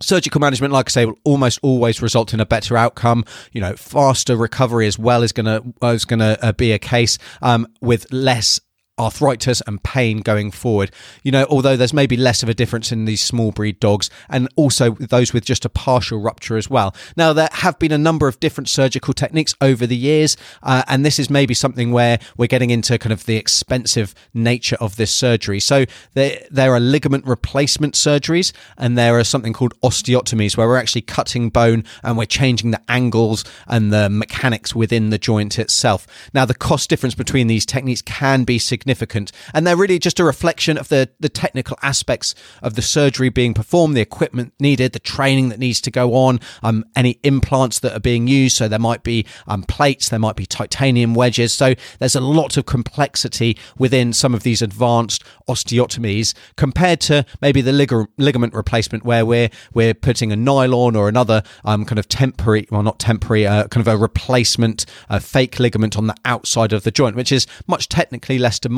surgical 0.01 0.39
management 0.41 0.73
like 0.73 0.89
i 0.89 0.91
say 0.91 1.05
will 1.05 1.19
almost 1.23 1.59
always 1.61 2.01
result 2.01 2.33
in 2.33 2.39
a 2.39 2.45
better 2.45 2.77
outcome. 2.77 3.25
You 3.51 3.61
know 3.61 3.75
faster 3.75 4.35
recovery 4.35 4.87
as 4.87 4.97
well 4.97 5.23
is 5.23 5.31
going 5.31 5.45
to 5.45 5.87
is 5.87 6.05
going 6.05 6.19
to 6.19 6.43
uh, 6.43 6.51
be 6.53 6.71
a 6.71 6.79
case 6.79 7.17
um, 7.41 7.67
with 7.81 8.11
less 8.11 8.59
arthritis 9.01 9.61
and 9.65 9.81
pain 9.83 10.19
going 10.19 10.51
forward. 10.51 10.91
You 11.23 11.31
know, 11.31 11.45
although 11.49 11.75
there's 11.75 11.93
maybe 11.93 12.15
less 12.15 12.43
of 12.43 12.49
a 12.49 12.53
difference 12.53 12.91
in 12.91 13.05
these 13.05 13.21
small 13.21 13.51
breed 13.51 13.79
dogs 13.79 14.09
and 14.29 14.47
also 14.55 14.91
those 14.91 15.33
with 15.33 15.43
just 15.43 15.65
a 15.65 15.69
partial 15.69 16.19
rupture 16.19 16.57
as 16.57 16.69
well. 16.69 16.95
Now, 17.17 17.33
there 17.33 17.49
have 17.51 17.79
been 17.79 17.91
a 17.91 17.97
number 17.97 18.27
of 18.27 18.39
different 18.39 18.69
surgical 18.69 19.13
techniques 19.13 19.55
over 19.59 19.87
the 19.87 19.95
years, 19.95 20.37
uh, 20.61 20.83
and 20.87 21.05
this 21.05 21.19
is 21.19 21.29
maybe 21.29 21.53
something 21.53 21.91
where 21.91 22.19
we're 22.37 22.47
getting 22.47 22.69
into 22.69 22.97
kind 22.97 23.13
of 23.13 23.25
the 23.25 23.37
expensive 23.37 24.13
nature 24.33 24.77
of 24.79 24.95
this 24.97 25.11
surgery. 25.11 25.59
So 25.59 25.85
there, 26.13 26.45
there 26.51 26.73
are 26.73 26.79
ligament 26.79 27.25
replacement 27.25 27.95
surgeries 27.95 28.53
and 28.77 28.97
there 28.97 29.17
are 29.17 29.23
something 29.23 29.53
called 29.53 29.73
osteotomies 29.81 30.55
where 30.55 30.67
we're 30.67 30.77
actually 30.77 31.01
cutting 31.01 31.49
bone 31.49 31.83
and 32.03 32.17
we're 32.17 32.25
changing 32.25 32.71
the 32.71 32.81
angles 32.87 33.43
and 33.67 33.91
the 33.91 34.09
mechanics 34.09 34.75
within 34.75 35.09
the 35.09 35.17
joint 35.17 35.57
itself. 35.57 36.05
Now, 36.33 36.45
the 36.45 36.53
cost 36.53 36.89
difference 36.89 37.15
between 37.15 37.47
these 37.47 37.65
techniques 37.65 38.01
can 38.01 38.43
be 38.43 38.59
significant 38.59 38.80
significant. 38.81 39.31
And 39.53 39.65
they're 39.67 39.77
really 39.77 39.99
just 39.99 40.19
a 40.19 40.23
reflection 40.23 40.77
of 40.77 40.89
the, 40.89 41.09
the 41.19 41.29
technical 41.29 41.77
aspects 41.83 42.33
of 42.63 42.73
the 42.73 42.81
surgery 42.81 43.29
being 43.29 43.53
performed, 43.53 43.95
the 43.95 44.01
equipment 44.01 44.53
needed, 44.59 44.93
the 44.93 44.99
training 44.99 45.49
that 45.49 45.59
needs 45.59 45.79
to 45.81 45.91
go 45.91 46.15
on, 46.15 46.39
um, 46.63 46.83
any 46.95 47.19
implants 47.23 47.79
that 47.79 47.93
are 47.93 47.99
being 47.99 48.27
used. 48.27 48.57
So 48.57 48.67
there 48.67 48.79
might 48.79 49.03
be 49.03 49.25
um, 49.47 49.63
plates, 49.63 50.09
there 50.09 50.19
might 50.19 50.35
be 50.35 50.47
titanium 50.47 51.13
wedges. 51.13 51.53
So 51.53 51.75
there's 51.99 52.15
a 52.15 52.21
lot 52.21 52.57
of 52.57 52.65
complexity 52.65 53.55
within 53.77 54.13
some 54.13 54.33
of 54.33 54.41
these 54.41 54.63
advanced 54.63 55.23
osteotomies 55.47 56.33
compared 56.55 57.01
to 57.01 57.23
maybe 57.39 57.61
the 57.61 57.71
lig- 57.71 58.09
ligament 58.17 58.55
replacement 58.55 59.05
where 59.05 59.25
we're, 59.25 59.49
we're 59.75 59.93
putting 59.93 60.31
a 60.31 60.35
nylon 60.35 60.95
or 60.95 61.07
another 61.07 61.43
um, 61.65 61.85
kind 61.85 61.99
of 61.99 62.09
temporary, 62.09 62.67
well, 62.71 62.81
not 62.81 62.97
temporary, 62.97 63.45
uh, 63.45 63.67
kind 63.67 63.85
of 63.85 63.93
a 63.93 63.97
replacement, 63.97 64.87
a 65.07 65.19
fake 65.19 65.59
ligament 65.59 65.97
on 65.97 66.07
the 66.07 66.15
outside 66.25 66.73
of 66.73 66.81
the 66.81 66.91
joint, 66.91 67.15
which 67.15 67.31
is 67.31 67.45
much 67.67 67.87
technically 67.87 68.39
less 68.39 68.57
demanding. 68.57 68.70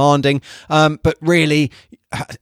Um, 0.70 1.00
but 1.04 1.18
really, 1.22 1.72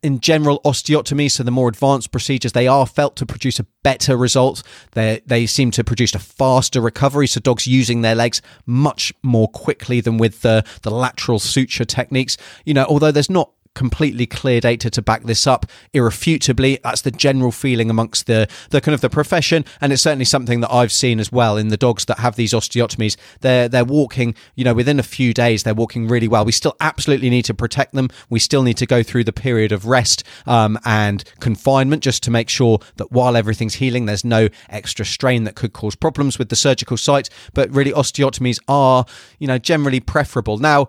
in 0.03 0.20
general, 0.20 0.60
osteotomy, 0.65 1.31
so 1.31 1.43
the 1.43 1.51
more 1.51 1.70
advanced 1.70 2.12
procedures, 2.12 2.51
they 2.51 2.67
are 2.67 2.86
felt 2.86 3.15
to 3.17 3.25
produce 3.25 3.60
a 3.60 3.65
better 3.84 4.17
result. 4.17 4.63
They 4.91 5.22
they 5.25 5.46
seem 5.46 5.72
to 5.72 5.84
produce 5.84 6.13
a 6.15 6.20
faster 6.20 6.81
recovery. 6.81 7.27
So 7.27 7.39
dogs 7.39 7.67
using 7.67 8.01
their 8.01 8.15
legs 8.15 8.41
much 8.65 9.13
more 9.24 9.48
quickly 9.48 10.01
than 10.01 10.17
with 10.17 10.41
the 10.41 10.65
the 10.81 10.91
lateral 10.91 11.39
suture 11.39 11.86
techniques. 11.86 12.38
You 12.65 12.74
know, 12.74 12.86
although 12.86 13.12
there's 13.12 13.29
not 13.29 13.51
completely 13.73 14.25
clear 14.25 14.59
data 14.59 14.89
to 14.89 15.01
back 15.01 15.23
this 15.23 15.47
up 15.47 15.65
irrefutably. 15.93 16.79
That's 16.83 17.01
the 17.01 17.11
general 17.11 17.51
feeling 17.51 17.89
amongst 17.89 18.27
the 18.27 18.47
the 18.69 18.81
kind 18.81 18.93
of 18.93 19.01
the 19.01 19.09
profession. 19.09 19.65
And 19.79 19.93
it's 19.93 20.01
certainly 20.01 20.25
something 20.25 20.61
that 20.61 20.71
I've 20.71 20.91
seen 20.91 21.19
as 21.19 21.31
well 21.31 21.57
in 21.57 21.69
the 21.69 21.77
dogs 21.77 22.05
that 22.05 22.19
have 22.19 22.35
these 22.35 22.53
osteotomies. 22.53 23.17
They're 23.39 23.69
they're 23.69 23.85
walking 23.85 24.35
you 24.55 24.63
know 24.63 24.73
within 24.73 24.99
a 24.99 25.03
few 25.03 25.33
days 25.33 25.63
they're 25.63 25.73
walking 25.73 26.07
really 26.07 26.27
well. 26.27 26.45
We 26.45 26.51
still 26.51 26.75
absolutely 26.79 27.29
need 27.29 27.45
to 27.45 27.53
protect 27.53 27.93
them. 27.93 28.09
We 28.29 28.39
still 28.39 28.63
need 28.63 28.77
to 28.77 28.85
go 28.85 29.03
through 29.03 29.23
the 29.23 29.33
period 29.33 29.71
of 29.71 29.85
rest 29.85 30.23
um, 30.45 30.77
and 30.85 31.23
confinement 31.39 32.03
just 32.03 32.23
to 32.23 32.31
make 32.31 32.49
sure 32.49 32.79
that 32.97 33.11
while 33.11 33.37
everything's 33.37 33.75
healing 33.75 34.05
there's 34.05 34.25
no 34.25 34.49
extra 34.69 35.05
strain 35.05 35.45
that 35.45 35.55
could 35.55 35.73
cause 35.73 35.95
problems 35.95 36.37
with 36.37 36.49
the 36.49 36.55
surgical 36.55 36.97
site. 36.97 37.29
But 37.53 37.71
really 37.71 37.91
osteotomies 37.91 38.59
are 38.67 39.05
you 39.39 39.47
know 39.47 39.57
generally 39.57 39.99
preferable. 39.99 40.57
Now 40.57 40.87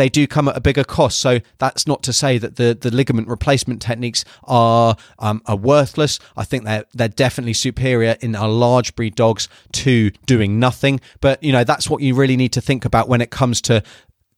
they 0.00 0.08
do 0.08 0.26
come 0.26 0.48
at 0.48 0.56
a 0.56 0.60
bigger 0.62 0.82
cost. 0.82 1.20
So 1.20 1.40
that's 1.58 1.86
not 1.86 2.02
to 2.04 2.12
say 2.14 2.38
that 2.38 2.56
the, 2.56 2.76
the 2.80 2.90
ligament 2.90 3.28
replacement 3.28 3.82
techniques 3.82 4.24
are 4.44 4.96
um, 5.18 5.42
are 5.44 5.56
worthless. 5.56 6.18
I 6.38 6.44
think 6.44 6.64
they're 6.64 6.86
they're 6.94 7.08
definitely 7.08 7.52
superior 7.52 8.16
in 8.20 8.34
our 8.34 8.48
large 8.48 8.96
breed 8.96 9.14
dogs 9.14 9.46
to 9.72 10.10
doing 10.24 10.58
nothing. 10.58 11.00
But 11.20 11.42
you 11.42 11.52
know 11.52 11.64
that's 11.64 11.90
what 11.90 12.00
you 12.00 12.14
really 12.14 12.36
need 12.36 12.52
to 12.54 12.62
think 12.62 12.86
about 12.86 13.08
when 13.08 13.20
it 13.20 13.30
comes 13.30 13.60
to 13.62 13.82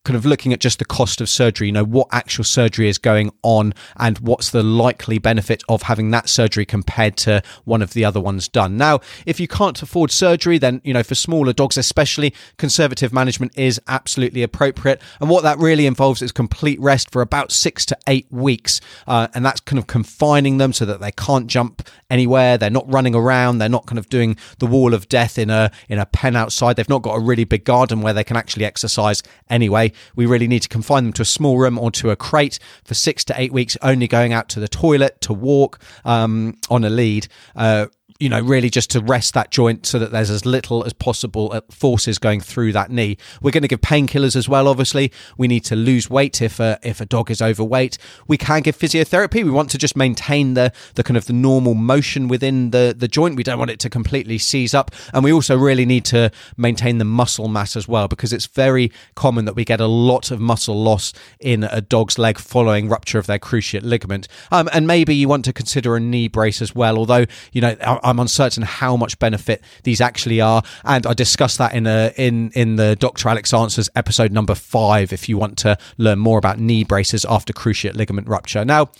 kind 0.05 0.17
of 0.17 0.27
looking 0.27 0.53
at 0.53 0.59
just 0.59 0.79
the 0.79 0.85
cost 0.85 1.21
of 1.21 1.29
surgery, 1.29 1.69
you 1.69 1.73
know, 1.73 1.85
what 1.85 2.09
actual 2.11 2.43
surgery 2.43 2.89
is 2.89 2.99
going 2.99 3.31
on 3.43 3.73
and 3.97 4.19
what's 4.19 4.51
the 4.51 4.63
likely 4.63 5.19
benefit 5.19 5.63
of 5.69 5.83
having 5.83 6.11
that 6.11 6.29
surgery 6.29 6.67
compared 6.67 7.17
to 7.17 7.43
one 7.65 7.81
of 7.83 7.93
the 7.93 8.05
other 8.05 8.21
ones 8.21 8.49
done. 8.49 8.77
Now, 8.77 9.01
if 9.27 9.39
you 9.39 9.47
can't 9.47 9.81
afford 9.81 10.11
surgery, 10.11 10.59
then, 10.59 10.81
you 10.83 10.93
know, 10.93 11.05
for 11.05 11.15
smaller 11.15 11.53
dogs 11.53 11.77
especially, 11.77 12.35
conservative 12.57 13.13
management 13.13 13.57
is 13.57 13.81
absolutely 13.87 14.43
appropriate. 14.43 15.01
And 15.21 15.31
what 15.31 15.45
that 15.45 15.59
really 15.59 15.87
involves 15.87 16.21
is 16.21 16.33
complete 16.33 16.81
rest 16.81 17.11
for 17.13 17.23
about 17.23 17.53
six 17.53 17.87
to 17.87 17.99
eight 18.09 18.27
weeks. 18.31 18.81
Uh, 19.07 19.29
and 19.35 19.45
that's 19.45 19.61
kind 19.61 19.79
of 19.79 19.87
confining 19.87 20.59
them 20.59 20.73
so 20.73 20.85
that 20.85 21.01
they 21.01 21.13
can't 21.13 21.47
jump 21.47 21.89
anywhere. 22.11 22.59
They're 22.59 22.71
not 22.71 22.93
running 22.93 23.15
around. 23.15 23.59
They're 23.59 23.69
not 23.69 23.87
kind 23.87 23.99
of 24.01 24.09
doing 24.09 24.37
the 24.59 24.67
wall 24.67 24.95
of 24.95 25.09
death 25.09 25.39
in 25.39 25.49
a, 25.49 25.71
in 25.89 26.01
a 26.01 26.07
pen 26.07 26.35
outside. 26.35 26.75
They've 26.75 26.89
not 26.89 27.03
got 27.03 27.15
a 27.15 27.21
really 27.21 27.45
big 27.45 27.65
garden 27.65 28.01
where 28.01 28.13
they 28.13 28.25
can 28.25 28.37
actually 28.37 28.65
exercise 28.65 29.23
anyway 29.49 29.92
we 30.17 30.27
really 30.27 30.49
need 30.49 30.63
to 30.63 30.69
confine 30.69 31.05
them 31.05 31.13
to 31.15 31.23
a 31.23 31.27
small 31.27 31.59
room 31.59 31.79
or 31.79 31.91
to 31.93 32.11
a 32.11 32.17
crate 32.17 32.59
for 32.85 32.95
six 32.95 33.25
to 33.25 33.35
eight 33.41 33.53
weeks, 33.53 33.77
only 33.83 34.09
going 34.09 34.33
out 34.33 34.49
to 34.51 34.61
the 34.61 34.69
toilet 34.69 35.21
to 35.23 35.33
walk 35.33 35.81
um, 36.05 36.57
on 36.71 36.85
a 36.85 36.91
lead. 36.91 37.29
Uh, 37.55 37.87
you 38.23 38.29
know, 38.29 38.41
really 38.41 38.71
just 38.71 38.89
to 38.89 39.01
rest 39.01 39.35
that 39.35 39.51
joint 39.51 39.85
so 39.85 39.99
that 39.99 40.13
there's 40.13 40.31
as 40.31 40.47
little 40.47 40.85
as 40.85 40.93
possible 40.93 41.51
uh, 41.53 41.61
forces 41.73 42.19
going 42.19 42.41
through 42.41 42.73
that 42.73 42.89
knee. 42.89 43.19
We're 43.43 43.51
going 43.51 43.63
to 43.63 43.69
give 43.69 43.81
painkillers 43.81 44.37
as 44.37 44.49
well. 44.49 44.69
Obviously, 44.69 45.11
we 45.37 45.49
need 45.49 45.65
to 45.65 45.75
lose 45.75 46.09
weight 46.09 46.41
if 46.41 46.61
a 46.61 46.79
if 46.85 47.01
a 47.01 47.05
dog 47.05 47.33
is 47.33 47.43
overweight. 47.43 47.99
We 48.29 48.39
can 48.39 48.63
give 48.63 48.79
physiotherapy. 48.79 49.43
We 49.43 49.51
want 49.51 49.71
to 49.71 49.79
just 49.79 49.97
maintain 49.97 50.55
the 50.55 50.73
the 50.95 51.03
kind 51.03 51.17
of 51.17 51.27
the 51.27 51.33
normal 51.33 51.75
motion 51.75 52.29
within 52.29 52.71
the 52.71 52.95
the 52.97 53.09
joint. 53.09 53.35
We 53.35 53.43
don't 53.43 53.59
want 53.59 53.73
it 53.73 53.81
to 53.81 53.91
completely 53.91 54.39
seize 54.39 54.73
up, 54.73 54.93
and 55.13 55.25
we 55.25 55.33
also 55.33 55.59
really 55.59 55.85
need 55.85 56.05
to 56.07 56.31
maintain 56.57 56.99
the 56.99 57.05
muscle 57.05 57.49
mass 57.49 57.75
as 57.75 57.89
well 57.89 58.07
because 58.07 58.33
it's 58.33 58.47
very 58.47 58.93
common 59.17 59.47
that 59.47 59.57
we 59.57 59.65
get 59.65 59.81
a 59.81 59.89
lot 59.89 60.31
of 60.31 60.39
muscle 60.39 60.81
loss 60.81 61.13
in 61.41 61.65
a 61.65 61.81
dog's 61.81 62.19
leg 62.21 62.39
following 62.39 62.89
rupture 62.89 63.19
of 63.19 63.27
their 63.27 63.41
cruciate 63.41 63.83
ligament. 63.83 64.29
Um, 64.53 64.69
and 64.73 64.87
maybe 64.87 65.13
you 65.13 65.27
want 65.27 65.45
to 65.47 65.53
consider 65.53 65.97
a 65.97 66.01
knee 66.01 66.29
brace 66.29 66.63
as 66.63 66.73
well. 66.73 66.97
Although 66.97 67.27
you 67.51 67.61
know. 67.61 67.75
I'm 68.13 68.21
uncertain 68.21 68.63
how 68.63 68.95
much 68.95 69.19
benefit 69.19 69.63
these 69.85 70.03
actually 70.03 70.43
are, 70.43 70.63
and 70.85 71.07
I 71.07 71.15
discussed 71.15 71.57
that 71.57 71.75
in 71.75 71.87
a 71.87 72.13
in 72.17 72.51
in 72.51 72.77
the 72.77 72.95
Dr. 72.95 73.31
Alex 73.31 73.55
Answers 73.55 73.89
episode 73.97 74.33
number 74.33 74.55
five. 74.55 75.15
If 75.15 75.31
you 75.31 75.39
want 75.39 75.57
to 75.59 75.79
learn 75.97 76.19
more 76.19 76.37
about 76.37 76.59
knee 76.61 76.85
braces 76.85 77.25
after 77.25 77.55
cruciate 77.55 77.95
ligament 77.95 78.29
rupture, 78.29 78.67
now 78.67 78.91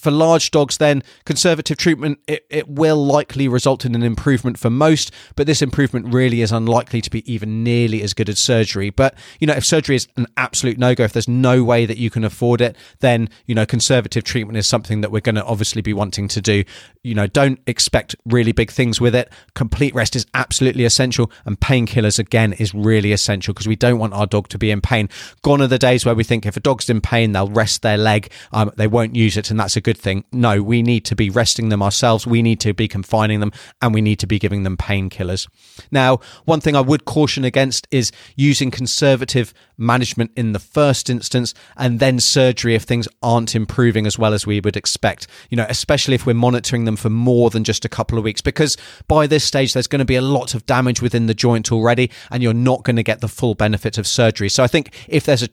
for 0.00 0.10
large 0.10 0.50
dogs, 0.50 0.78
then 0.78 1.02
conservative 1.26 1.76
treatment 1.76 2.18
it, 2.26 2.46
it 2.48 2.68
will 2.68 3.04
likely 3.04 3.48
result 3.48 3.84
in 3.84 3.94
an 3.94 4.02
improvement 4.02 4.58
for 4.58 4.70
most, 4.70 5.12
but 5.36 5.46
this 5.46 5.60
improvement 5.60 6.12
really 6.12 6.40
is 6.40 6.52
unlikely 6.52 7.02
to 7.02 7.10
be 7.10 7.30
even 7.30 7.62
nearly 7.62 8.02
as 8.02 8.14
good 8.14 8.28
as 8.30 8.38
surgery. 8.38 8.88
But 8.88 9.14
you 9.40 9.46
know, 9.46 9.52
if 9.52 9.64
surgery 9.64 9.96
is 9.96 10.08
an 10.16 10.26
absolute 10.38 10.78
no 10.78 10.94
go, 10.94 11.04
if 11.04 11.12
there's 11.12 11.28
no 11.28 11.62
way 11.62 11.84
that 11.84 11.98
you 11.98 12.08
can 12.08 12.24
afford 12.24 12.62
it, 12.62 12.76
then 13.00 13.28
you 13.46 13.54
know, 13.54 13.66
conservative 13.66 14.24
treatment 14.24 14.56
is 14.56 14.66
something 14.66 15.02
that 15.02 15.12
we're 15.12 15.20
going 15.20 15.34
to 15.34 15.44
obviously 15.44 15.82
be 15.82 15.92
wanting 15.92 16.28
to 16.28 16.40
do. 16.40 16.64
You 17.02 17.14
know, 17.14 17.26
don't 17.26 17.60
expect 17.66 18.16
really 18.24 18.52
big 18.52 18.70
things 18.70 19.00
with 19.00 19.14
it. 19.14 19.30
Complete 19.54 19.94
rest 19.94 20.16
is 20.16 20.26
absolutely 20.32 20.84
essential, 20.84 21.30
and 21.44 21.60
painkillers 21.60 22.18
again 22.18 22.54
is 22.54 22.74
really 22.74 23.12
essential 23.12 23.52
because 23.52 23.68
we 23.68 23.76
don't 23.76 23.98
want 23.98 24.14
our 24.14 24.26
dog 24.26 24.48
to 24.48 24.58
be 24.58 24.70
in 24.70 24.80
pain. 24.80 25.10
Gone 25.42 25.60
are 25.60 25.66
the 25.66 25.78
days 25.78 26.06
where 26.06 26.14
we 26.14 26.24
think 26.24 26.46
if 26.46 26.56
a 26.56 26.60
dog's 26.60 26.88
in 26.88 27.02
pain, 27.02 27.32
they'll 27.32 27.48
rest 27.48 27.82
their 27.82 27.98
leg, 27.98 28.30
um, 28.52 28.70
they 28.76 28.86
won't 28.86 29.14
use 29.14 29.36
it, 29.36 29.50
and 29.50 29.60
that's 29.60 29.76
a 29.76 29.80
good 29.80 29.89
good 29.90 29.98
thing. 29.98 30.22
No, 30.30 30.62
we 30.62 30.82
need 30.82 31.04
to 31.06 31.16
be 31.16 31.30
resting 31.30 31.68
them 31.68 31.82
ourselves. 31.82 32.24
We 32.24 32.42
need 32.42 32.60
to 32.60 32.72
be 32.72 32.86
confining 32.86 33.40
them 33.40 33.50
and 33.82 33.92
we 33.92 34.00
need 34.00 34.20
to 34.20 34.26
be 34.28 34.38
giving 34.38 34.62
them 34.62 34.76
painkillers. 34.76 35.48
Now, 35.90 36.20
one 36.44 36.60
thing 36.60 36.76
I 36.76 36.80
would 36.80 37.06
caution 37.06 37.44
against 37.44 37.88
is 37.90 38.12
using 38.36 38.70
conservative 38.70 39.52
management 39.76 40.30
in 40.36 40.52
the 40.52 40.60
first 40.60 41.10
instance 41.10 41.54
and 41.76 41.98
then 41.98 42.20
surgery 42.20 42.76
if 42.76 42.84
things 42.84 43.08
aren't 43.20 43.56
improving 43.56 44.06
as 44.06 44.16
well 44.16 44.32
as 44.32 44.46
we 44.46 44.60
would 44.60 44.76
expect. 44.76 45.26
You 45.48 45.56
know, 45.56 45.66
especially 45.68 46.14
if 46.14 46.24
we're 46.24 46.34
monitoring 46.34 46.84
them 46.84 46.94
for 46.94 47.10
more 47.10 47.50
than 47.50 47.64
just 47.64 47.84
a 47.84 47.88
couple 47.88 48.16
of 48.16 48.22
weeks, 48.22 48.40
because 48.40 48.76
by 49.08 49.26
this 49.26 49.42
stage, 49.42 49.72
there's 49.72 49.88
going 49.88 49.98
to 49.98 50.04
be 50.04 50.14
a 50.14 50.22
lot 50.22 50.54
of 50.54 50.66
damage 50.66 51.02
within 51.02 51.26
the 51.26 51.34
joint 51.34 51.72
already 51.72 52.12
and 52.30 52.44
you're 52.44 52.54
not 52.54 52.84
going 52.84 52.94
to 52.94 53.02
get 53.02 53.20
the 53.20 53.28
full 53.28 53.56
benefit 53.56 53.98
of 53.98 54.06
surgery. 54.06 54.50
So 54.50 54.62
I 54.62 54.68
think 54.68 54.94
if 55.08 55.24
there's 55.24 55.42
a 55.42 55.48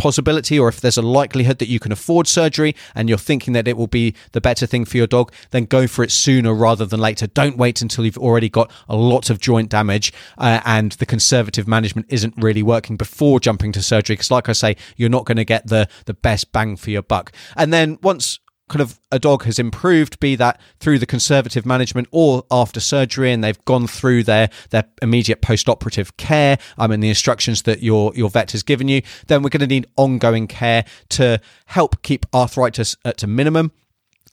possibility 0.00 0.58
or 0.58 0.66
if 0.68 0.80
there's 0.80 0.96
a 0.96 1.02
likelihood 1.02 1.58
that 1.58 1.68
you 1.68 1.78
can 1.78 1.92
afford 1.92 2.26
surgery 2.26 2.74
and 2.94 3.08
you're 3.08 3.18
thinking 3.18 3.52
that 3.52 3.68
it 3.68 3.76
will 3.76 3.86
be 3.86 4.14
the 4.32 4.40
better 4.40 4.64
thing 4.64 4.86
for 4.86 4.96
your 4.96 5.06
dog, 5.06 5.30
then 5.50 5.66
go 5.66 5.86
for 5.86 6.02
it 6.02 6.10
sooner 6.10 6.54
rather 6.54 6.86
than 6.86 6.98
later. 6.98 7.26
Don't 7.26 7.58
wait 7.58 7.82
until 7.82 8.06
you've 8.06 8.16
already 8.16 8.48
got 8.48 8.72
a 8.88 8.96
lot 8.96 9.28
of 9.28 9.38
joint 9.40 9.68
damage 9.68 10.10
uh, 10.38 10.60
and 10.64 10.92
the 10.92 11.06
conservative 11.06 11.68
management 11.68 12.06
isn't 12.08 12.34
really 12.38 12.62
working 12.62 12.96
before 12.96 13.38
jumping 13.38 13.72
to 13.72 13.82
surgery. 13.82 14.14
Because, 14.14 14.30
like 14.30 14.48
I 14.48 14.52
say, 14.52 14.76
you're 14.96 15.10
not 15.10 15.26
going 15.26 15.36
to 15.36 15.44
get 15.44 15.66
the 15.66 15.86
the 16.06 16.14
best 16.14 16.50
bang 16.50 16.76
for 16.76 16.90
your 16.90 17.02
buck. 17.02 17.30
And 17.54 17.70
then 17.70 17.98
once 18.02 18.40
kind 18.70 18.80
of 18.80 18.98
a 19.12 19.18
dog 19.18 19.44
has 19.44 19.58
improved, 19.58 20.18
be 20.20 20.36
that 20.36 20.58
through 20.78 20.98
the 20.98 21.06
conservative 21.06 21.66
management 21.66 22.08
or 22.10 22.44
after 22.50 22.80
surgery, 22.80 23.32
and 23.32 23.44
they've 23.44 23.62
gone 23.66 23.86
through 23.86 24.22
their 24.22 24.48
their 24.70 24.84
immediate 25.02 25.42
post-operative 25.42 26.16
care, 26.16 26.56
I 26.78 26.86
mean 26.86 27.00
the 27.00 27.10
instructions 27.10 27.62
that 27.62 27.82
your 27.82 28.12
your 28.14 28.30
vet 28.30 28.52
has 28.52 28.62
given 28.62 28.88
you, 28.88 29.02
then 29.26 29.42
we're 29.42 29.50
going 29.50 29.60
to 29.60 29.66
need 29.66 29.86
ongoing 29.96 30.46
care 30.46 30.84
to 31.10 31.40
help 31.66 32.02
keep 32.02 32.24
arthritis 32.32 32.96
at 33.04 33.22
a 33.22 33.26
minimum 33.26 33.72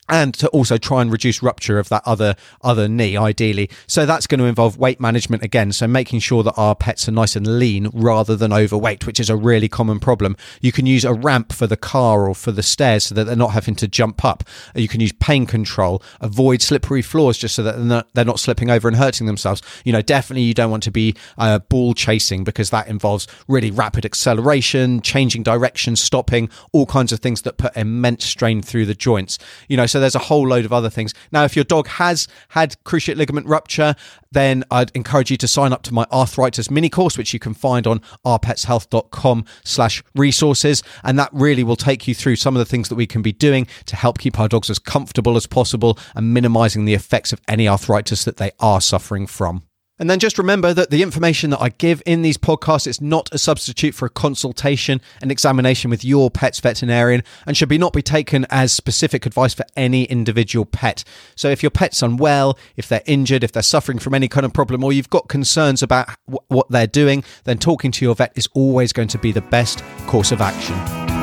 and 0.09 0.33
to 0.35 0.47
also 0.49 0.77
try 0.77 1.01
and 1.01 1.11
reduce 1.11 1.43
rupture 1.43 1.79
of 1.79 1.89
that 1.89 2.03
other 2.05 2.35
other 2.61 2.87
knee 2.87 3.17
ideally. 3.17 3.69
So 3.87 4.05
that's 4.05 4.27
going 4.27 4.39
to 4.39 4.45
involve 4.45 4.77
weight 4.77 4.99
management 4.99 5.43
again. 5.43 5.71
So 5.71 5.87
making 5.87 6.19
sure 6.19 6.43
that 6.43 6.53
our 6.57 6.75
pets 6.75 7.07
are 7.07 7.11
nice 7.11 7.35
and 7.35 7.59
lean 7.59 7.89
rather 7.93 8.35
than 8.35 8.53
overweight 8.53 9.05
which 9.05 9.19
is 9.19 9.29
a 9.29 9.35
really 9.35 9.67
common 9.67 9.99
problem. 9.99 10.35
You 10.61 10.71
can 10.71 10.85
use 10.85 11.05
a 11.05 11.13
ramp 11.13 11.53
for 11.53 11.67
the 11.67 11.77
car 11.77 12.27
or 12.27 12.35
for 12.35 12.51
the 12.51 12.63
stairs 12.63 13.05
so 13.05 13.15
that 13.15 13.25
they're 13.25 13.35
not 13.35 13.51
having 13.51 13.75
to 13.75 13.87
jump 13.87 14.23
up. 14.23 14.43
You 14.75 14.87
can 14.87 15.01
use 15.01 15.13
pain 15.13 15.45
control. 15.45 16.01
Avoid 16.21 16.61
slippery 16.61 17.01
floors 17.01 17.37
just 17.37 17.55
so 17.55 17.63
that 17.63 17.77
they're 17.77 17.85
not, 17.85 18.07
they're 18.13 18.25
not 18.25 18.39
slipping 18.39 18.69
over 18.69 18.87
and 18.87 18.97
hurting 18.97 19.27
themselves. 19.27 19.61
You 19.83 19.93
know 19.93 20.01
definitely 20.01 20.43
you 20.43 20.53
don't 20.53 20.71
want 20.71 20.83
to 20.83 20.91
be 20.91 21.15
uh, 21.37 21.59
ball 21.59 21.93
chasing 21.93 22.43
because 22.43 22.69
that 22.69 22.87
involves 22.87 23.27
really 23.47 23.71
rapid 23.71 24.05
acceleration 24.05 25.01
changing 25.01 25.43
direction 25.43 25.95
stopping 25.95 26.49
all 26.71 26.85
kinds 26.85 27.11
of 27.11 27.19
things 27.19 27.41
that 27.43 27.57
put 27.57 27.75
immense 27.75 28.25
strain 28.25 28.61
through 28.61 28.85
the 28.85 28.95
joints. 28.95 29.37
You 29.67 29.77
know 29.77 29.85
so 29.85 29.96
so 29.97 30.01
there's 30.01 30.13
a 30.13 30.19
whole 30.19 30.47
load 30.47 30.63
of 30.63 30.71
other 30.71 30.91
things. 30.91 31.11
Now, 31.31 31.43
if 31.43 31.55
your 31.55 31.65
dog 31.65 31.87
has 31.87 32.27
had 32.49 32.75
cruciate 32.83 33.15
ligament 33.15 33.47
rupture, 33.47 33.95
then 34.31 34.63
I'd 34.69 34.91
encourage 34.93 35.31
you 35.31 35.37
to 35.37 35.47
sign 35.47 35.73
up 35.73 35.81
to 35.83 35.93
my 35.93 36.05
arthritis 36.11 36.69
mini 36.69 36.87
course, 36.87 37.17
which 37.17 37.33
you 37.33 37.39
can 37.39 37.55
find 37.55 37.87
on 37.87 38.01
ourpetshealth.com 38.23 39.45
slash 39.63 40.03
resources. 40.13 40.83
And 41.03 41.17
that 41.17 41.31
really 41.33 41.63
will 41.63 41.75
take 41.75 42.07
you 42.07 42.13
through 42.13 42.35
some 42.35 42.55
of 42.55 42.59
the 42.59 42.65
things 42.65 42.89
that 42.89 42.95
we 42.95 43.07
can 43.07 43.23
be 43.23 43.31
doing 43.31 43.65
to 43.87 43.95
help 43.95 44.19
keep 44.19 44.39
our 44.39 44.47
dogs 44.47 44.69
as 44.69 44.77
comfortable 44.77 45.35
as 45.35 45.47
possible 45.47 45.97
and 46.15 46.31
minimizing 46.31 46.85
the 46.85 46.93
effects 46.93 47.33
of 47.33 47.41
any 47.47 47.67
arthritis 47.67 48.23
that 48.25 48.37
they 48.37 48.51
are 48.59 48.79
suffering 48.79 49.25
from. 49.25 49.66
And 49.99 50.09
then 50.09 50.19
just 50.19 50.37
remember 50.37 50.73
that 50.73 50.91
the 50.91 51.01
information 51.01 51.49
that 51.49 51.61
I 51.61 51.69
give 51.69 52.01
in 52.05 52.21
these 52.21 52.37
podcasts 52.37 52.85
is 52.87 53.01
not 53.01 53.33
a 53.33 53.37
substitute 53.37 53.95
for 53.95 54.05
a 54.05 54.09
consultation 54.09 55.01
and 55.21 55.31
examination 55.31 55.89
with 55.89 56.05
your 56.05 56.29
pet's 56.29 56.59
veterinarian 56.59 57.23
and 57.45 57.55
should 57.57 57.69
be 57.69 57.77
not 57.77 57.93
be 57.93 58.01
taken 58.01 58.45
as 58.49 58.73
specific 58.73 59.25
advice 59.25 59.53
for 59.53 59.63
any 59.75 60.05
individual 60.05 60.65
pet. 60.65 61.03
So 61.35 61.49
if 61.49 61.63
your 61.63 61.71
pet's 61.71 62.01
unwell, 62.01 62.57
if 62.75 62.87
they're 62.87 63.01
injured, 63.05 63.43
if 63.43 63.51
they're 63.51 63.63
suffering 63.63 63.99
from 63.99 64.13
any 64.13 64.27
kind 64.27 64.45
of 64.45 64.53
problem 64.53 64.83
or 64.83 64.93
you've 64.93 65.09
got 65.09 65.29
concerns 65.29 65.81
about 65.81 66.09
what 66.25 66.69
they're 66.69 66.87
doing, 66.87 67.23
then 67.45 67.57
talking 67.57 67.91
to 67.93 68.05
your 68.05 68.15
vet 68.15 68.33
is 68.35 68.47
always 68.53 68.93
going 68.93 69.07
to 69.09 69.17
be 69.17 69.31
the 69.31 69.41
best 69.41 69.83
course 70.05 70.31
of 70.31 70.41
action. 70.41 70.75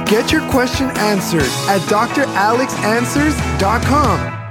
Get 0.06 0.32
your 0.32 0.42
question 0.50 0.88
answered 0.98 1.42
at 1.68 1.80
dralexanswers.com. 1.82 4.43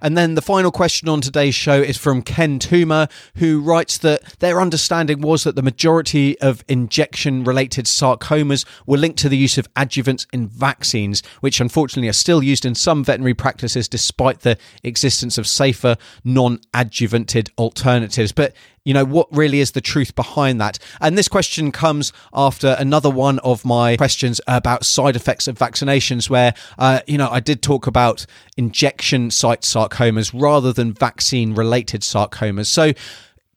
And 0.00 0.16
then 0.16 0.34
the 0.34 0.42
final 0.42 0.70
question 0.70 1.08
on 1.08 1.20
today's 1.20 1.54
show 1.54 1.80
is 1.80 1.96
from 1.96 2.22
Ken 2.22 2.58
Toomer, 2.58 3.10
who 3.36 3.60
writes 3.60 3.98
that 3.98 4.22
their 4.40 4.60
understanding 4.60 5.20
was 5.20 5.44
that 5.44 5.56
the 5.56 5.62
majority 5.62 6.38
of 6.40 6.64
injection 6.68 7.44
related 7.44 7.86
sarcomas 7.86 8.64
were 8.86 8.98
linked 8.98 9.18
to 9.20 9.28
the 9.28 9.36
use 9.36 9.58
of 9.58 9.72
adjuvants 9.74 10.26
in 10.32 10.48
vaccines, 10.48 11.22
which 11.40 11.60
unfortunately 11.60 12.08
are 12.08 12.14
still 12.14 12.42
used 12.42 12.64
in 12.64 12.74
some 12.74 13.04
veterinary 13.04 13.34
practices 13.34 13.88
despite 13.88 14.40
the 14.40 14.58
existence 14.82 15.38
of 15.38 15.46
safer 15.46 15.96
non 16.24 16.58
adjuvanted 16.74 17.50
alternatives. 17.58 18.32
But 18.32 18.54
you 18.86 18.94
know, 18.94 19.04
what 19.04 19.26
really 19.32 19.58
is 19.58 19.72
the 19.72 19.80
truth 19.80 20.14
behind 20.14 20.60
that? 20.60 20.78
And 21.00 21.18
this 21.18 21.26
question 21.26 21.72
comes 21.72 22.12
after 22.32 22.76
another 22.78 23.10
one 23.10 23.40
of 23.40 23.64
my 23.64 23.96
questions 23.96 24.40
about 24.46 24.84
side 24.84 25.16
effects 25.16 25.48
of 25.48 25.58
vaccinations, 25.58 26.30
where, 26.30 26.54
uh, 26.78 27.00
you 27.08 27.18
know, 27.18 27.28
I 27.28 27.40
did 27.40 27.62
talk 27.62 27.88
about 27.88 28.26
injection 28.56 29.32
site 29.32 29.64
sarcomas 29.96 30.32
rather 30.34 30.72
than 30.72 30.92
vaccine 30.92 31.54
related 31.54 32.02
sarcomas. 32.02 32.66
So, 32.66 32.92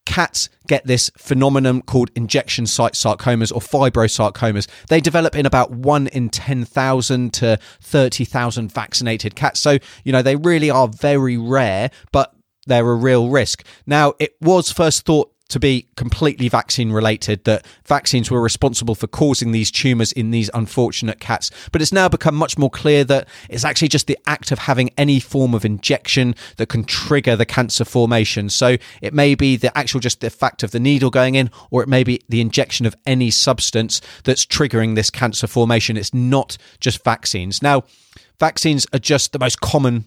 cats 0.05 0.49
get 0.67 0.85
this 0.87 1.11
phenomenon 1.17 1.83
called 1.83 2.09
injection 2.15 2.65
site 2.65 2.93
sarcomas 2.93 3.53
or 3.53 3.61
fibrosarcomas. 3.61 4.67
They 4.87 5.01
develop 5.01 5.35
in 5.35 5.45
about 5.45 5.69
1 5.71 6.07
in 6.07 6.29
10,000 6.29 7.33
to 7.33 7.59
30,000 7.81 8.71
vaccinated 8.71 9.35
cats. 9.35 9.59
So, 9.59 9.77
you 10.03 10.11
know, 10.11 10.23
they 10.23 10.35
really 10.35 10.71
are 10.71 10.87
very 10.87 11.37
rare, 11.37 11.91
but 12.11 12.33
they're 12.65 12.89
a 12.89 12.95
real 12.95 13.29
risk. 13.29 13.63
Now, 13.85 14.13
it 14.19 14.35
was 14.41 14.71
first 14.71 15.05
thought 15.05 15.31
to 15.49 15.59
be 15.59 15.87
completely 15.95 16.47
vaccine 16.47 16.91
related, 16.91 17.43
that 17.43 17.65
vaccines 17.85 18.31
were 18.31 18.41
responsible 18.41 18.95
for 18.95 19.07
causing 19.07 19.51
these 19.51 19.69
tumours 19.71 20.11
in 20.11 20.31
these 20.31 20.49
unfortunate 20.53 21.19
cats. 21.19 21.51
But 21.71 21.81
it's 21.81 21.91
now 21.91 22.07
become 22.07 22.35
much 22.35 22.57
more 22.57 22.69
clear 22.69 23.03
that 23.05 23.27
it's 23.49 23.65
actually 23.65 23.89
just 23.89 24.07
the 24.07 24.17
act 24.27 24.51
of 24.51 24.59
having 24.59 24.91
any 24.97 25.19
form 25.19 25.53
of 25.53 25.65
injection 25.65 26.35
that 26.57 26.69
can 26.69 26.83
trigger 26.83 27.35
the 27.35 27.45
cancer 27.45 27.83
formation. 27.83 28.49
So 28.49 28.77
it 29.01 29.13
may 29.13 29.35
be 29.35 29.57
the 29.57 29.75
actual 29.77 29.99
just 29.99 30.21
the 30.21 30.29
fact 30.29 30.63
of 30.63 30.71
the 30.71 30.79
needle 30.79 31.09
going 31.09 31.35
in, 31.35 31.49
or 31.71 31.83
it 31.83 31.89
may 31.89 32.03
be 32.03 32.21
the 32.29 32.41
injection 32.41 32.85
of 32.85 32.95
any 33.05 33.31
substance 33.31 34.01
that's 34.23 34.45
triggering 34.45 34.95
this 34.95 35.09
cancer 35.09 35.47
formation. 35.47 35.97
It's 35.97 36.13
not 36.13 36.57
just 36.79 37.03
vaccines. 37.03 37.61
Now, 37.61 37.83
vaccines 38.39 38.85
are 38.93 38.99
just 38.99 39.31
the 39.31 39.39
most 39.39 39.59
common 39.61 40.05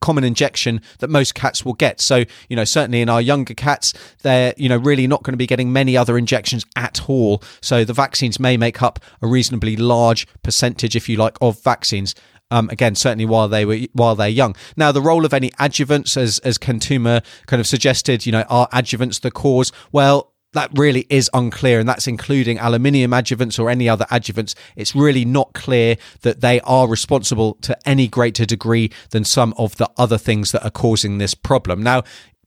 common 0.00 0.24
injection 0.24 0.80
that 0.98 1.10
most 1.10 1.34
cats 1.34 1.64
will 1.64 1.74
get. 1.74 2.00
So, 2.00 2.24
you 2.48 2.56
know, 2.56 2.64
certainly 2.64 3.00
in 3.00 3.08
our 3.08 3.20
younger 3.20 3.54
cats, 3.54 3.92
they're, 4.22 4.54
you 4.56 4.68
know, 4.68 4.76
really 4.76 5.06
not 5.06 5.22
going 5.22 5.34
to 5.34 5.38
be 5.38 5.46
getting 5.46 5.72
many 5.72 5.96
other 5.96 6.16
injections 6.16 6.64
at 6.76 7.08
all. 7.08 7.42
So 7.60 7.84
the 7.84 7.92
vaccines 7.92 8.40
may 8.40 8.56
make 8.56 8.82
up 8.82 8.98
a 9.20 9.26
reasonably 9.26 9.76
large 9.76 10.26
percentage, 10.42 10.96
if 10.96 11.08
you 11.08 11.16
like, 11.16 11.36
of 11.40 11.62
vaccines. 11.62 12.14
Um, 12.50 12.68
again, 12.68 12.94
certainly 12.94 13.24
while 13.24 13.48
they 13.48 13.64
were 13.64 13.78
while 13.94 14.14
they're 14.14 14.28
young. 14.28 14.54
Now, 14.76 14.92
the 14.92 15.00
role 15.00 15.24
of 15.24 15.32
any 15.32 15.50
adjuvants, 15.52 16.18
as 16.18 16.38
as 16.40 16.58
Toomer 16.58 17.24
kind 17.46 17.60
of 17.60 17.66
suggested, 17.66 18.26
you 18.26 18.32
know, 18.32 18.42
are 18.50 18.68
adjuvants 18.68 19.22
the 19.22 19.30
cause? 19.30 19.72
Well, 19.90 20.31
that 20.52 20.70
really 20.74 21.06
is 21.08 21.30
unclear, 21.34 21.80
and 21.80 21.88
that's 21.88 22.06
including 22.06 22.58
aluminium 22.58 23.12
adjuvants 23.12 23.58
or 23.58 23.70
any 23.70 23.88
other 23.88 24.04
adjuvants. 24.06 24.54
It's 24.76 24.94
really 24.94 25.24
not 25.24 25.52
clear 25.54 25.96
that 26.22 26.40
they 26.40 26.60
are 26.60 26.86
responsible 26.86 27.54
to 27.62 27.76
any 27.88 28.08
greater 28.08 28.44
degree 28.44 28.90
than 29.10 29.24
some 29.24 29.54
of 29.56 29.76
the 29.76 29.90
other 29.96 30.18
things 30.18 30.52
that 30.52 30.64
are 30.64 30.70
causing 30.70 31.18
this 31.18 31.34
problem. 31.34 31.82
Now, 31.82 32.02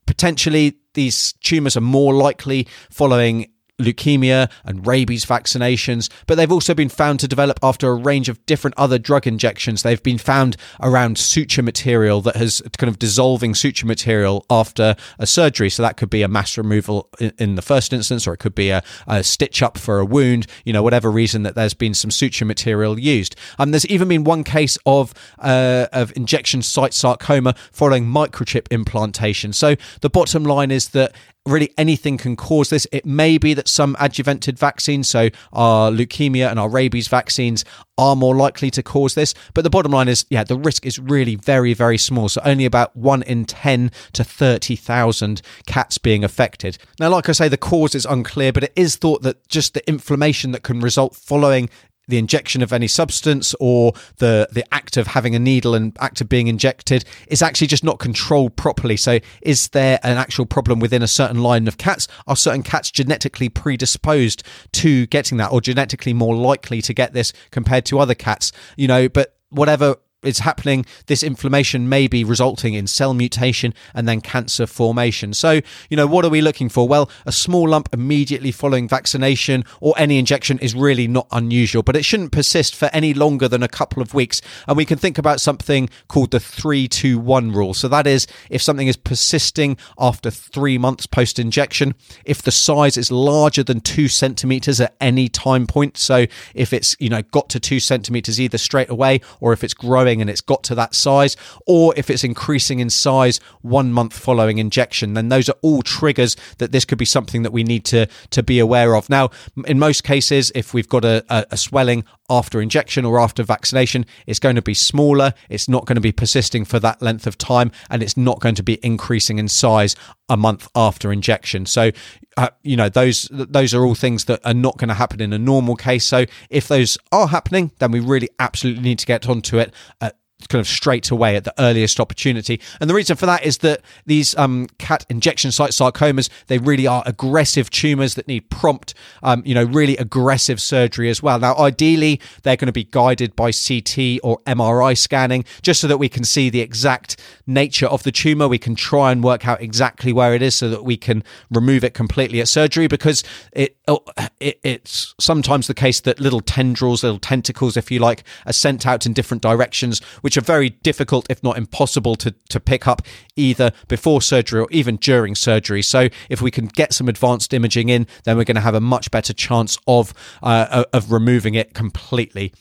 potentially 0.06 0.76
these 0.94 1.34
tumours 1.34 1.76
are 1.76 1.82
more 1.82 2.14
likely 2.14 2.66
following 2.90 3.50
leukemia 3.78 4.50
and 4.64 4.86
rabies 4.86 5.24
vaccinations, 5.24 6.10
but 6.26 6.36
they've 6.36 6.52
also 6.52 6.74
been 6.74 6.88
found 6.88 7.20
to 7.20 7.28
develop 7.28 7.58
after 7.62 7.88
a 7.88 7.94
range 7.94 8.28
of 8.28 8.44
different 8.46 8.74
other 8.78 8.98
drug 8.98 9.26
injections. 9.26 9.82
They've 9.82 10.02
been 10.02 10.18
found 10.18 10.56
around 10.80 11.18
suture 11.18 11.62
material 11.62 12.20
that 12.22 12.36
has 12.36 12.62
kind 12.78 12.88
of 12.88 12.98
dissolving 12.98 13.54
suture 13.54 13.86
material 13.86 14.46
after 14.50 14.96
a 15.18 15.26
surgery. 15.26 15.70
So 15.70 15.82
that 15.82 15.96
could 15.96 16.10
be 16.10 16.22
a 16.22 16.28
mass 16.28 16.56
removal 16.56 17.08
in, 17.38 17.56
the 17.56 17.62
first 17.62 17.92
instance, 17.92 18.26
or 18.26 18.34
it 18.34 18.38
could 18.38 18.54
be 18.54 18.70
a, 18.70 18.82
a, 19.06 19.22
stitch 19.22 19.62
up 19.62 19.78
for 19.78 19.98
a 19.98 20.04
wound, 20.04 20.46
you 20.64 20.72
know, 20.72 20.82
whatever 20.82 21.10
reason 21.10 21.42
that 21.42 21.54
there's 21.54 21.74
been 21.74 21.94
some 21.94 22.10
suture 22.10 22.44
material 22.44 22.98
used. 22.98 23.34
And 23.58 23.68
um, 23.68 23.70
there's 23.72 23.86
even 23.86 24.08
been 24.08 24.24
one 24.24 24.44
case 24.44 24.78
of, 24.86 25.14
uh, 25.38 25.86
of 25.92 26.12
injection 26.16 26.62
site 26.62 26.94
sarcoma 26.94 27.54
following 27.72 28.06
microchip 28.06 28.70
implantation. 28.70 29.52
So 29.52 29.76
the 30.00 30.10
bottom 30.10 30.44
line 30.44 30.70
is 30.70 30.90
that 30.90 31.14
really 31.46 31.72
anything 31.78 32.18
can 32.18 32.36
cause 32.36 32.70
this. 32.70 32.86
It 32.92 33.06
may 33.06 33.38
be 33.38 33.54
that 33.54 33.68
some 33.68 33.94
adjuvanted 33.96 34.58
vaccines, 34.58 35.08
so 35.08 35.30
our 35.52 35.90
leukemia 35.90 36.50
and 36.50 36.58
our 36.58 36.68
rabies 36.68 37.08
vaccines, 37.08 37.64
are 37.98 38.16
more 38.16 38.36
likely 38.36 38.70
to 38.70 38.82
cause 38.82 39.14
this. 39.14 39.32
But 39.54 39.62
the 39.62 39.70
bottom 39.70 39.92
line 39.92 40.08
is, 40.08 40.26
yeah, 40.28 40.44
the 40.44 40.58
risk 40.58 40.84
is 40.84 40.98
really 40.98 41.36
very, 41.36 41.72
very 41.72 41.98
small. 41.98 42.28
So 42.28 42.40
only 42.44 42.64
about 42.64 42.94
one 42.96 43.22
in 43.22 43.44
10 43.44 43.90
to 44.12 44.24
30,000 44.24 45.40
cats 45.66 45.98
being 45.98 46.24
affected. 46.24 46.78
Now, 47.00 47.08
like 47.10 47.28
I 47.28 47.32
say, 47.32 47.48
the 47.48 47.56
cause 47.56 47.94
is 47.94 48.04
unclear, 48.04 48.52
but 48.52 48.64
it 48.64 48.72
is 48.76 48.96
thought 48.96 49.22
that 49.22 49.48
just 49.48 49.74
the 49.74 49.88
inflammation 49.88 50.52
that 50.52 50.62
can 50.62 50.80
result 50.80 51.14
following 51.14 51.70
the 52.08 52.18
injection 52.18 52.62
of 52.62 52.72
any 52.72 52.88
substance 52.88 53.54
or 53.60 53.92
the 54.18 54.48
the 54.52 54.64
act 54.72 54.96
of 54.96 55.08
having 55.08 55.34
a 55.34 55.38
needle 55.38 55.74
and 55.74 55.96
act 56.00 56.20
of 56.20 56.28
being 56.28 56.46
injected 56.46 57.04
is 57.28 57.42
actually 57.42 57.66
just 57.66 57.84
not 57.84 57.98
controlled 57.98 58.56
properly. 58.56 58.96
So 58.96 59.18
is 59.42 59.68
there 59.68 59.98
an 60.02 60.16
actual 60.16 60.46
problem 60.46 60.78
within 60.78 61.02
a 61.02 61.08
certain 61.08 61.42
line 61.42 61.68
of 61.68 61.78
cats? 61.78 62.08
Are 62.26 62.36
certain 62.36 62.62
cats 62.62 62.90
genetically 62.90 63.48
predisposed 63.48 64.42
to 64.72 65.06
getting 65.06 65.38
that 65.38 65.52
or 65.52 65.60
genetically 65.60 66.12
more 66.12 66.34
likely 66.34 66.80
to 66.82 66.94
get 66.94 67.12
this 67.12 67.32
compared 67.50 67.84
to 67.86 67.98
other 67.98 68.14
cats? 68.14 68.52
You 68.76 68.88
know, 68.88 69.08
but 69.08 69.36
whatever 69.50 69.96
is 70.22 70.40
happening, 70.40 70.86
this 71.06 71.22
inflammation 71.22 71.88
may 71.88 72.06
be 72.06 72.24
resulting 72.24 72.74
in 72.74 72.86
cell 72.86 73.14
mutation 73.14 73.74
and 73.94 74.08
then 74.08 74.20
cancer 74.20 74.66
formation. 74.66 75.34
So, 75.34 75.60
you 75.90 75.96
know, 75.96 76.06
what 76.06 76.24
are 76.24 76.30
we 76.30 76.40
looking 76.40 76.68
for? 76.68 76.88
Well, 76.88 77.10
a 77.26 77.32
small 77.32 77.68
lump 77.68 77.88
immediately 77.92 78.50
following 78.50 78.88
vaccination 78.88 79.64
or 79.80 79.94
any 79.98 80.18
injection 80.18 80.58
is 80.58 80.74
really 80.74 81.06
not 81.06 81.26
unusual, 81.30 81.82
but 81.82 81.96
it 81.96 82.04
shouldn't 82.04 82.32
persist 82.32 82.74
for 82.74 82.90
any 82.92 83.12
longer 83.12 83.46
than 83.46 83.62
a 83.62 83.68
couple 83.68 84.02
of 84.02 84.14
weeks. 84.14 84.40
And 84.66 84.76
we 84.76 84.84
can 84.84 84.98
think 84.98 85.18
about 85.18 85.40
something 85.40 85.88
called 86.08 86.30
the 86.30 86.40
321 86.40 87.52
rule. 87.52 87.74
So 87.74 87.86
that 87.88 88.06
is 88.06 88.26
if 88.50 88.62
something 88.62 88.88
is 88.88 88.96
persisting 88.96 89.76
after 89.98 90.30
three 90.30 90.78
months 90.78 91.06
post 91.06 91.38
injection, 91.38 91.94
if 92.24 92.40
the 92.40 92.52
size 92.52 92.96
is 92.96 93.10
larger 93.10 93.62
than 93.62 93.80
two 93.80 94.08
centimeters 94.08 94.80
at 94.80 94.96
any 95.00 95.28
time 95.28 95.66
point. 95.66 95.98
So 95.98 96.26
if 96.54 96.72
it's, 96.72 96.96
you 96.98 97.10
know, 97.10 97.22
got 97.22 97.50
to 97.50 97.60
two 97.60 97.80
centimeters 97.80 98.40
either 98.40 98.58
straight 98.58 98.88
away 98.88 99.20
or 99.40 99.52
if 99.52 99.62
it's 99.62 99.74
growing 99.74 100.05
growing 100.06 100.20
and 100.20 100.30
it's 100.30 100.40
got 100.40 100.62
to 100.64 100.74
that 100.74 100.94
size, 100.94 101.36
or 101.66 101.92
if 101.96 102.10
it's 102.10 102.24
increasing 102.24 102.80
in 102.80 102.90
size 102.90 103.40
one 103.62 103.92
month 103.92 104.16
following 104.16 104.58
injection, 104.58 105.14
then 105.14 105.28
those 105.28 105.48
are 105.48 105.56
all 105.62 105.82
triggers 105.82 106.36
that 106.58 106.72
this 106.72 106.84
could 106.84 106.98
be 106.98 107.04
something 107.04 107.42
that 107.42 107.52
we 107.52 107.64
need 107.64 107.84
to 107.84 108.06
to 108.30 108.42
be 108.42 108.58
aware 108.60 108.94
of. 108.94 109.08
Now, 109.08 109.30
in 109.66 109.78
most 109.78 110.04
cases, 110.04 110.52
if 110.54 110.74
we've 110.74 110.88
got 110.88 111.04
a, 111.04 111.24
a, 111.28 111.46
a 111.52 111.56
swelling 111.56 112.04
after 112.28 112.60
injection 112.60 113.04
or 113.04 113.18
after 113.18 113.42
vaccination, 113.42 114.06
it's 114.26 114.38
going 114.38 114.56
to 114.56 114.62
be 114.62 114.74
smaller, 114.74 115.34
it's 115.48 115.68
not 115.68 115.86
going 115.86 115.96
to 115.96 116.00
be 116.00 116.12
persisting 116.12 116.64
for 116.64 116.78
that 116.80 117.00
length 117.02 117.26
of 117.26 117.38
time, 117.38 117.70
and 117.90 118.02
it's 118.02 118.16
not 118.16 118.40
going 118.40 118.54
to 118.54 118.62
be 118.62 118.78
increasing 118.84 119.38
in 119.38 119.48
size 119.48 119.96
a 120.28 120.36
month 120.36 120.68
after 120.74 121.12
injection. 121.12 121.66
So, 121.66 121.90
uh, 122.36 122.50
you 122.62 122.76
know, 122.76 122.88
those 122.88 123.28
those 123.30 123.72
are 123.74 123.84
all 123.84 123.94
things 123.94 124.26
that 124.26 124.40
are 124.44 124.54
not 124.54 124.76
going 124.78 124.88
to 124.88 124.94
happen 124.94 125.20
in 125.20 125.32
a 125.32 125.38
normal 125.38 125.76
case. 125.76 126.04
So, 126.04 126.26
if 126.50 126.68
those 126.68 126.98
are 127.12 127.28
happening, 127.28 127.72
then 127.78 127.92
we 127.92 128.00
really 128.00 128.28
absolutely 128.38 128.82
need 128.82 128.98
to 128.98 129.06
get 129.06 129.28
onto 129.28 129.58
it. 129.58 129.72
Uh, 130.00 130.10
kind 130.48 130.60
of 130.60 130.68
straight 130.68 131.10
away 131.10 131.34
at 131.34 131.44
the 131.44 131.54
earliest 131.58 131.98
opportunity. 131.98 132.60
And 132.80 132.90
the 132.90 132.94
reason 132.94 133.16
for 133.16 133.26
that 133.26 133.44
is 133.44 133.58
that 133.58 133.80
these 134.04 134.36
um, 134.36 134.66
cat 134.78 135.06
injection 135.08 135.50
site 135.50 135.70
sarcomas, 135.70 136.28
they 136.46 136.58
really 136.58 136.86
are 136.86 137.02
aggressive 137.06 137.70
tumors 137.70 138.14
that 138.14 138.28
need 138.28 138.50
prompt, 138.50 138.94
um, 139.22 139.42
you 139.46 139.54
know, 139.54 139.64
really 139.64 139.96
aggressive 139.96 140.60
surgery 140.60 141.08
as 141.08 141.22
well. 141.22 141.38
Now, 141.38 141.56
ideally, 141.56 142.20
they're 142.42 142.56
going 142.56 142.66
to 142.66 142.72
be 142.72 142.84
guided 142.84 143.34
by 143.34 143.50
CT 143.50 144.20
or 144.22 144.38
MRI 144.46 144.96
scanning 144.96 145.44
just 145.62 145.80
so 145.80 145.88
that 145.88 145.98
we 145.98 146.08
can 146.08 146.22
see 146.22 146.50
the 146.50 146.60
exact 146.60 147.18
nature 147.46 147.86
of 147.86 148.02
the 148.02 148.12
tumor. 148.12 148.46
We 148.46 148.58
can 148.58 148.74
try 148.74 149.12
and 149.12 149.24
work 149.24 149.48
out 149.48 149.62
exactly 149.62 150.12
where 150.12 150.34
it 150.34 150.42
is 150.42 150.54
so 150.54 150.68
that 150.68 150.84
we 150.84 150.98
can 150.98 151.24
remove 151.50 151.82
it 151.82 151.94
completely 151.94 152.40
at 152.40 152.48
surgery 152.48 152.88
because 152.88 153.24
it, 153.52 153.76
oh, 153.88 154.04
it 154.38 154.60
it's 154.62 155.14
sometimes 155.18 155.66
the 155.66 155.74
case 155.74 156.00
that 156.00 156.20
little 156.20 156.40
tendrils, 156.40 157.02
little 157.02 157.18
tentacles, 157.18 157.76
if 157.76 157.90
you 157.90 158.00
like, 158.00 158.22
are 158.44 158.52
sent 158.52 158.86
out 158.86 159.06
in 159.06 159.14
different 159.14 159.42
directions 159.42 160.02
which 160.26 160.36
are 160.36 160.40
very 160.40 160.70
difficult, 160.70 161.24
if 161.30 161.40
not 161.44 161.56
impossible, 161.56 162.16
to, 162.16 162.34
to 162.48 162.58
pick 162.58 162.88
up 162.88 163.00
either 163.36 163.70
before 163.86 164.20
surgery 164.20 164.60
or 164.60 164.66
even 164.72 164.96
during 164.96 165.36
surgery. 165.36 165.82
So, 165.82 166.08
if 166.28 166.42
we 166.42 166.50
can 166.50 166.66
get 166.66 166.92
some 166.92 167.08
advanced 167.08 167.54
imaging 167.54 167.90
in, 167.90 168.08
then 168.24 168.36
we're 168.36 168.42
going 168.42 168.56
to 168.56 168.60
have 168.60 168.74
a 168.74 168.80
much 168.80 169.12
better 169.12 169.32
chance 169.32 169.78
of 169.86 170.12
uh, 170.42 170.82
of 170.92 171.12
removing 171.12 171.54
it 171.54 171.74
completely. 171.74 172.52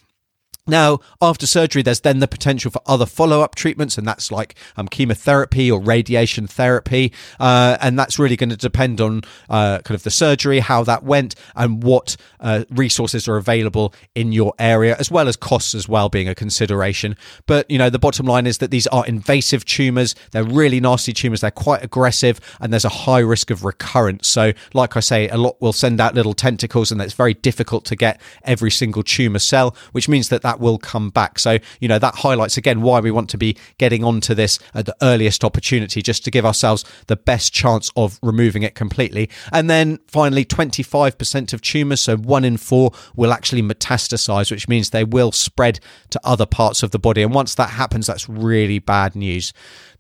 Now, 0.67 0.99
after 1.21 1.45
surgery, 1.45 1.83
there's 1.83 1.99
then 1.99 2.19
the 2.19 2.27
potential 2.27 2.71
for 2.71 2.81
other 2.87 3.05
follow 3.05 3.41
up 3.41 3.53
treatments, 3.53 3.99
and 3.99 4.07
that's 4.07 4.31
like 4.31 4.55
um, 4.77 4.87
chemotherapy 4.87 5.69
or 5.69 5.79
radiation 5.79 6.47
therapy. 6.47 7.13
Uh, 7.39 7.77
and 7.81 7.99
that's 7.99 8.17
really 8.17 8.35
going 8.35 8.49
to 8.49 8.57
depend 8.57 8.99
on 8.99 9.21
uh, 9.47 9.79
kind 9.79 9.93
of 9.93 10.01
the 10.01 10.09
surgery, 10.09 10.61
how 10.61 10.83
that 10.83 11.03
went, 11.03 11.35
and 11.55 11.83
what 11.83 12.17
uh, 12.39 12.63
resources 12.71 13.27
are 13.27 13.37
available 13.37 13.93
in 14.15 14.31
your 14.31 14.55
area, 14.57 14.95
as 14.97 15.11
well 15.11 15.27
as 15.27 15.35
costs 15.35 15.75
as 15.75 15.87
well 15.87 16.09
being 16.09 16.27
a 16.27 16.33
consideration. 16.33 17.15
But, 17.45 17.69
you 17.69 17.77
know, 17.77 17.91
the 17.91 17.99
bottom 17.99 18.25
line 18.25 18.47
is 18.47 18.57
that 18.57 18.71
these 18.71 18.87
are 18.87 19.05
invasive 19.05 19.65
tumors. 19.65 20.15
They're 20.31 20.43
really 20.43 20.79
nasty 20.79 21.13
tumors. 21.13 21.41
They're 21.41 21.51
quite 21.51 21.83
aggressive, 21.83 22.39
and 22.59 22.73
there's 22.73 22.85
a 22.85 22.89
high 22.89 23.19
risk 23.19 23.51
of 23.51 23.65
recurrence. 23.65 24.27
So, 24.27 24.53
like 24.73 24.97
I 24.97 24.99
say, 25.01 25.29
a 25.29 25.37
lot 25.37 25.61
will 25.61 25.73
send 25.73 26.01
out 26.01 26.15
little 26.15 26.33
tentacles, 26.33 26.91
and 26.91 26.99
it's 27.01 27.13
very 27.13 27.35
difficult 27.35 27.85
to 27.85 27.95
get 27.95 28.19
every 28.43 28.71
single 28.71 29.03
tumor 29.03 29.37
cell, 29.37 29.75
which 29.91 30.09
means 30.09 30.29
that 30.29 30.41
that 30.41 30.54
that 30.55 30.63
will 30.63 30.77
come 30.77 31.09
back. 31.09 31.37
So, 31.37 31.59
you 31.79 31.87
know, 31.87 31.99
that 31.99 32.15
highlights 32.15 32.57
again 32.57 32.81
why 32.81 32.99
we 33.01 33.11
want 33.11 33.29
to 33.31 33.37
be 33.37 33.57
getting 33.77 34.03
onto 34.03 34.33
this 34.33 34.57
at 34.73 34.85
the 34.85 34.95
earliest 35.01 35.43
opportunity 35.43 36.01
just 36.01 36.23
to 36.25 36.31
give 36.31 36.45
ourselves 36.45 36.85
the 37.07 37.17
best 37.17 37.53
chance 37.53 37.91
of 37.97 38.19
removing 38.23 38.63
it 38.63 38.73
completely. 38.73 39.29
And 39.51 39.69
then 39.69 39.99
finally, 40.07 40.45
25% 40.45 41.53
of 41.53 41.61
tumours, 41.61 42.01
so 42.01 42.15
one 42.15 42.45
in 42.45 42.57
four, 42.57 42.91
will 43.15 43.33
actually 43.33 43.61
metastasize, 43.63 44.49
which 44.49 44.67
means 44.67 44.89
they 44.89 45.03
will 45.03 45.31
spread 45.31 45.79
to 46.11 46.21
other 46.23 46.45
parts 46.45 46.83
of 46.83 46.91
the 46.91 46.99
body. 46.99 47.21
And 47.21 47.33
once 47.33 47.55
that 47.55 47.71
happens, 47.71 48.07
that's 48.07 48.29
really 48.29 48.79
bad 48.79 49.15
news. 49.15 49.51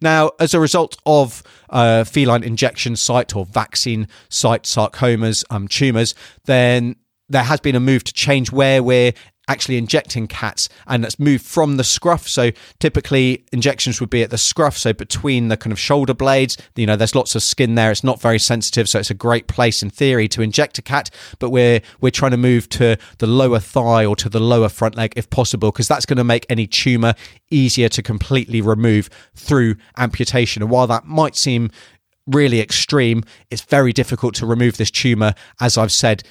Now, 0.01 0.31
as 0.39 0.53
a 0.53 0.59
result 0.59 0.97
of 1.05 1.43
uh, 1.69 2.05
feline 2.05 2.43
injection 2.43 2.95
site 2.95 3.35
or 3.35 3.45
vaccine 3.45 4.07
site 4.29 4.63
sarcomas, 4.63 5.43
um, 5.49 5.67
tumours, 5.67 6.15
then 6.45 6.95
there 7.29 7.43
has 7.43 7.59
been 7.59 7.75
a 7.75 7.79
move 7.79 8.03
to 8.03 8.13
change 8.13 8.51
where 8.51 8.83
we're 8.83 9.13
actually 9.47 9.77
injecting 9.77 10.27
cats 10.27 10.69
and 10.87 11.03
that's 11.03 11.19
moved 11.19 11.45
from 11.45 11.77
the 11.77 11.83
scruff. 11.83 12.27
So 12.27 12.51
typically 12.79 13.45
injections 13.51 13.99
would 13.99 14.09
be 14.09 14.23
at 14.23 14.29
the 14.29 14.37
scruff 14.37 14.77
so 14.77 14.93
between 14.93 15.47
the 15.47 15.57
kind 15.57 15.71
of 15.71 15.79
shoulder 15.79 16.13
blades. 16.13 16.57
You 16.75 16.85
know 16.85 16.95
there's 16.95 17.15
lots 17.15 17.35
of 17.35 17.43
skin 17.43 17.75
there. 17.75 17.91
It's 17.91 18.03
not 18.03 18.21
very 18.21 18.39
sensitive 18.39 18.89
so 18.89 18.99
it's 18.99 19.11
a 19.11 19.15
great 19.15 19.47
place 19.47 19.83
in 19.83 19.89
theory 19.89 20.27
to 20.29 20.41
inject 20.41 20.77
a 20.77 20.81
cat 20.81 21.09
but 21.39 21.49
we're 21.49 21.81
we're 22.01 22.11
trying 22.11 22.31
to 22.31 22.37
move 22.37 22.69
to 22.69 22.97
the 23.19 23.27
lower 23.27 23.59
thigh 23.59 24.05
or 24.05 24.15
to 24.15 24.29
the 24.29 24.39
lower 24.39 24.69
front 24.69 24.95
leg 24.95 25.13
if 25.15 25.29
possible 25.29 25.71
because 25.71 25.87
that's 25.87 26.05
going 26.05 26.17
to 26.17 26.23
make 26.23 26.45
any 26.49 26.67
tumor 26.67 27.13
easier 27.49 27.89
to 27.89 28.01
completely 28.01 28.61
remove 28.61 29.09
through 29.35 29.75
amputation. 29.97 30.61
And 30.61 30.71
while 30.71 30.87
that 30.87 31.05
might 31.05 31.35
seem 31.35 31.71
really 32.27 32.59
extreme 32.59 33.23
it's 33.51 33.61
very 33.61 33.93
difficult 33.93 34.33
to 34.33 34.47
remove 34.47 34.77
this 34.77 34.89
tumor 34.89 35.31
as 35.61 35.77
i've 35.77 35.91
said 35.91 36.23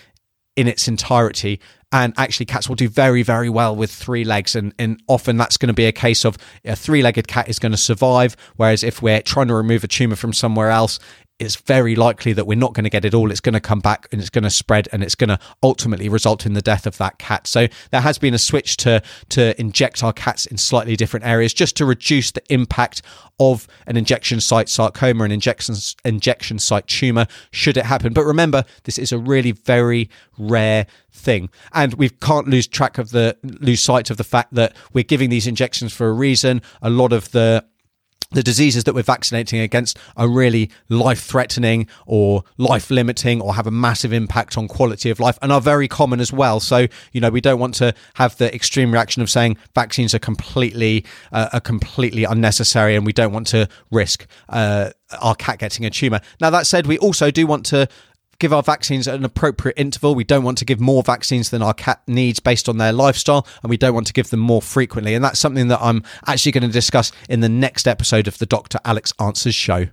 in 0.57 0.69
its 0.69 0.89
entirety. 0.89 1.61
And 1.95 2.13
actually, 2.17 2.47
cats 2.47 2.69
will 2.69 2.75
do 2.75 2.89
very, 2.89 3.23
very 3.23 3.49
well 3.49 3.77
with 3.77 3.89
three 3.89 4.25
legs. 4.25 4.57
And, 4.57 4.75
and 4.81 5.01
often 5.07 5.37
that's 5.37 5.57
going 5.57 5.69
to 5.69 5.73
be 5.73 5.87
a 5.87 5.93
case 5.93 6.25
of 6.25 6.37
a 6.65 6.75
three 6.75 7.03
legged 7.03 7.29
cat 7.29 7.49
is 7.49 7.61
going 7.61 7.71
to 7.71 7.79
survive. 7.79 8.37
Whereas 8.57 8.83
if 8.83 9.01
we're 9.01 9.23
trying 9.23 9.47
to 9.47 9.55
remove 9.55 9.85
a 9.85 9.87
tumor 9.87 10.17
from 10.17 10.33
somewhere 10.33 10.71
else, 10.71 10.99
it's 11.41 11.57
very 11.57 11.97
likely 11.97 12.33
that 12.33 12.47
we're 12.47 12.57
not 12.57 12.75
going 12.75 12.85
to 12.85 12.91
get 12.91 13.05
it 13.05 13.13
all. 13.13 13.31
It's 13.31 13.41
going 13.41 13.55
to 13.55 13.61
come 13.61 13.81
back 13.81 14.07
and 14.13 14.21
it's 14.21 14.31
going 14.31 14.45
to 14.45 14.51
spread 14.51 14.89
and 14.93 15.03
it's 15.03 15.17
going 15.17 15.29
to 15.29 15.39
ultimately 15.63 16.09
result 16.09 16.47
in 16.47 16.53
the 16.53 16.63
death 16.63 16.87
of 16.87 16.97
that 16.99 17.19
cat. 17.19 17.49
So 17.49 17.67
there 17.91 18.03
has 18.03 18.19
been 18.19 18.35
a 18.35 18.39
switch 18.39 18.77
to 18.79 19.03
to 19.31 19.59
inject 19.61 20.05
our 20.05 20.13
cats 20.13 20.47
in 20.47 20.59
slightly 20.59 20.95
different 20.95 21.27
areas 21.27 21.53
just 21.53 21.77
to 21.77 21.85
reduce 21.85 22.31
the 22.31 22.43
impact 22.53 23.03
of 23.41 23.67
an 23.89 23.97
injection 23.97 24.41
site 24.41 24.69
sarcoma 24.69 25.25
and 25.25 25.33
injection 25.33 25.75
injection 26.05 26.61
site 26.61 26.87
tumor 26.87 27.27
should 27.51 27.77
it 27.77 27.87
happen. 27.87 28.13
But 28.13 28.25
remember, 28.25 28.65
this 28.85 28.97
is 28.97 29.11
a 29.11 29.19
really 29.19 29.51
very 29.51 30.09
rare 30.39 30.87
thing, 31.11 31.51
and 31.73 31.95
we 31.95 32.11
can't 32.11 32.47
lose 32.47 32.69
track 32.69 32.97
of 32.97 33.11
the 33.11 33.37
lose 33.43 33.83
sight 33.83 34.09
of 34.09 34.19
the 34.19 34.25
fact 34.25 34.55
that 34.55 34.77
we're 34.93 35.03
giving 35.03 35.31
these 35.31 35.49
injections 35.49 35.93
for 35.93 36.09
a 36.09 36.13
reason. 36.13 36.63
A 36.81 36.91
lot 36.91 37.13
of 37.13 37.33
the 37.33 37.65
the 38.35 38.43
diseases 38.43 38.85
that 38.85 38.95
we're 38.95 39.03
vaccinating 39.03 39.61
against 39.61 39.99
are 40.17 40.29
really 40.29 40.71
life 40.89 41.23
threatening 41.23 41.87
or 42.07 42.45
life 42.59 42.91
limiting 42.91 43.41
or 43.41 43.55
have 43.55 43.67
a 43.67 43.71
massive 43.71 44.13
impact 44.13 44.59
on 44.59 44.69
quality 44.69 45.11
of 45.11 45.21
life 45.21 45.39
and 45.41 45.53
are 45.53 45.61
very 45.61 45.89
common 45.89 46.21
as 46.21 46.33
well. 46.33 46.61
So, 46.61 46.87
you 47.13 47.21
know, 47.21 47.31
we 47.31 47.41
don't 47.41 47.59
want 47.59 47.75
to 47.77 47.95
have 48.15 48.37
the 48.37 48.55
extreme 48.55 48.93
reaction 48.93 49.23
of 49.23 49.31
saying 49.31 49.57
vaccines 49.75 50.15
are 50.15 50.19
completely, 50.19 51.05
uh, 51.33 51.49
are 51.53 51.61
completely 51.61 52.25
unnecessary 52.25 52.97
and 52.97 53.07
we 53.07 53.13
don't 53.13 53.33
want 53.33 53.47
to 53.49 53.69
risk, 53.91 54.27
uh, 54.49 54.91
our 55.21 55.35
cat 55.35 55.59
getting 55.59 55.87
a 55.87 55.91
tumor. 55.91 56.21
Now, 56.41 56.51
that 56.51 56.67
said, 56.67 56.87
we 56.87 56.99
also 56.99 57.31
do 57.31 57.47
want 57.47 57.65
to 57.67 57.89
give 58.45 58.53
our 58.53 58.63
vaccines 58.63 59.09
at 59.09 59.15
an 59.15 59.25
appropriate 59.25 59.73
interval. 59.79 60.15
We 60.15 60.23
don't 60.23 60.45
want 60.45 60.59
to 60.59 60.67
give 60.67 60.79
more 60.79 61.03
vaccines 61.03 61.49
than 61.49 61.63
our 61.63 61.73
cat 61.73 62.03
needs 62.07 62.41
based 62.41 62.69
on 62.69 62.77
their 62.77 62.93
lifestyle, 62.93 63.47
and 63.63 63.71
we 63.71 63.79
don't 63.79 63.95
want 63.95 64.07
to 64.09 64.13
give 64.13 64.29
them 64.29 64.41
more 64.41 64.61
frequently. 64.61 65.15
And 65.15 65.25
that's 65.25 65.41
something 65.41 65.69
that 65.69 65.81
I'm 65.81 66.03
actually 66.27 66.53
going 66.53 66.69
to 66.69 66.69
discuss 66.69 67.11
in 67.31 67.41
the 67.41 67.49
next 67.49 67.89
episode 67.89 68.29
of 68.29 68.37
the 68.37 68.45
Dr. 68.45 68.81
Alex 68.85 69.15
Answers 69.19 69.55
show. 69.55 69.87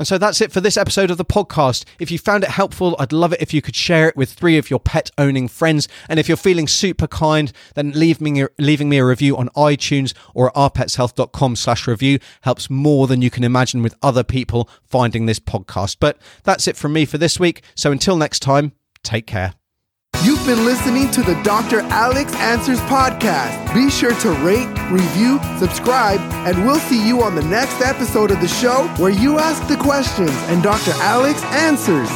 And 0.00 0.08
so 0.08 0.16
that's 0.16 0.40
it 0.40 0.50
for 0.50 0.62
this 0.62 0.78
episode 0.78 1.10
of 1.10 1.18
the 1.18 1.26
podcast. 1.26 1.84
If 1.98 2.10
you 2.10 2.18
found 2.18 2.42
it 2.42 2.48
helpful, 2.48 2.96
I'd 2.98 3.12
love 3.12 3.34
it 3.34 3.42
if 3.42 3.52
you 3.52 3.60
could 3.60 3.76
share 3.76 4.08
it 4.08 4.16
with 4.16 4.32
three 4.32 4.56
of 4.56 4.70
your 4.70 4.80
pet 4.80 5.10
owning 5.18 5.46
friends. 5.46 5.88
And 6.08 6.18
if 6.18 6.26
you're 6.26 6.38
feeling 6.38 6.68
super 6.68 7.06
kind, 7.06 7.52
then 7.74 7.92
leave 7.92 8.18
me, 8.18 8.46
leaving 8.58 8.88
me 8.88 8.96
a 8.96 9.04
review 9.04 9.36
on 9.36 9.50
iTunes 9.50 10.14
or 10.32 10.48
at 10.48 10.54
ourpetshealth.com 10.54 11.54
slash 11.54 11.86
review 11.86 12.18
helps 12.40 12.70
more 12.70 13.08
than 13.08 13.20
you 13.20 13.28
can 13.28 13.44
imagine 13.44 13.82
with 13.82 13.94
other 14.02 14.24
people 14.24 14.70
finding 14.84 15.26
this 15.26 15.38
podcast. 15.38 15.98
But 16.00 16.16
that's 16.44 16.66
it 16.66 16.78
from 16.78 16.94
me 16.94 17.04
for 17.04 17.18
this 17.18 17.38
week. 17.38 17.62
So 17.74 17.92
until 17.92 18.16
next 18.16 18.40
time, 18.40 18.72
take 19.02 19.26
care. 19.26 19.59
You've 20.18 20.44
been 20.44 20.66
listening 20.66 21.10
to 21.12 21.22
the 21.22 21.32
Dr. 21.44 21.80
Alex 21.80 22.34
Answers 22.34 22.78
podcast. 22.80 23.72
Be 23.72 23.88
sure 23.88 24.14
to 24.16 24.30
rate, 24.44 24.68
review, 24.90 25.40
subscribe, 25.58 26.20
and 26.46 26.66
we'll 26.66 26.78
see 26.78 27.06
you 27.08 27.22
on 27.22 27.34
the 27.34 27.42
next 27.44 27.80
episode 27.80 28.30
of 28.30 28.38
the 28.42 28.48
show 28.48 28.86
where 28.98 29.10
you 29.10 29.38
ask 29.38 29.66
the 29.66 29.78
questions 29.78 30.32
and 30.48 30.62
Dr. 30.62 30.92
Alex 30.96 31.42
answers. 31.44 32.10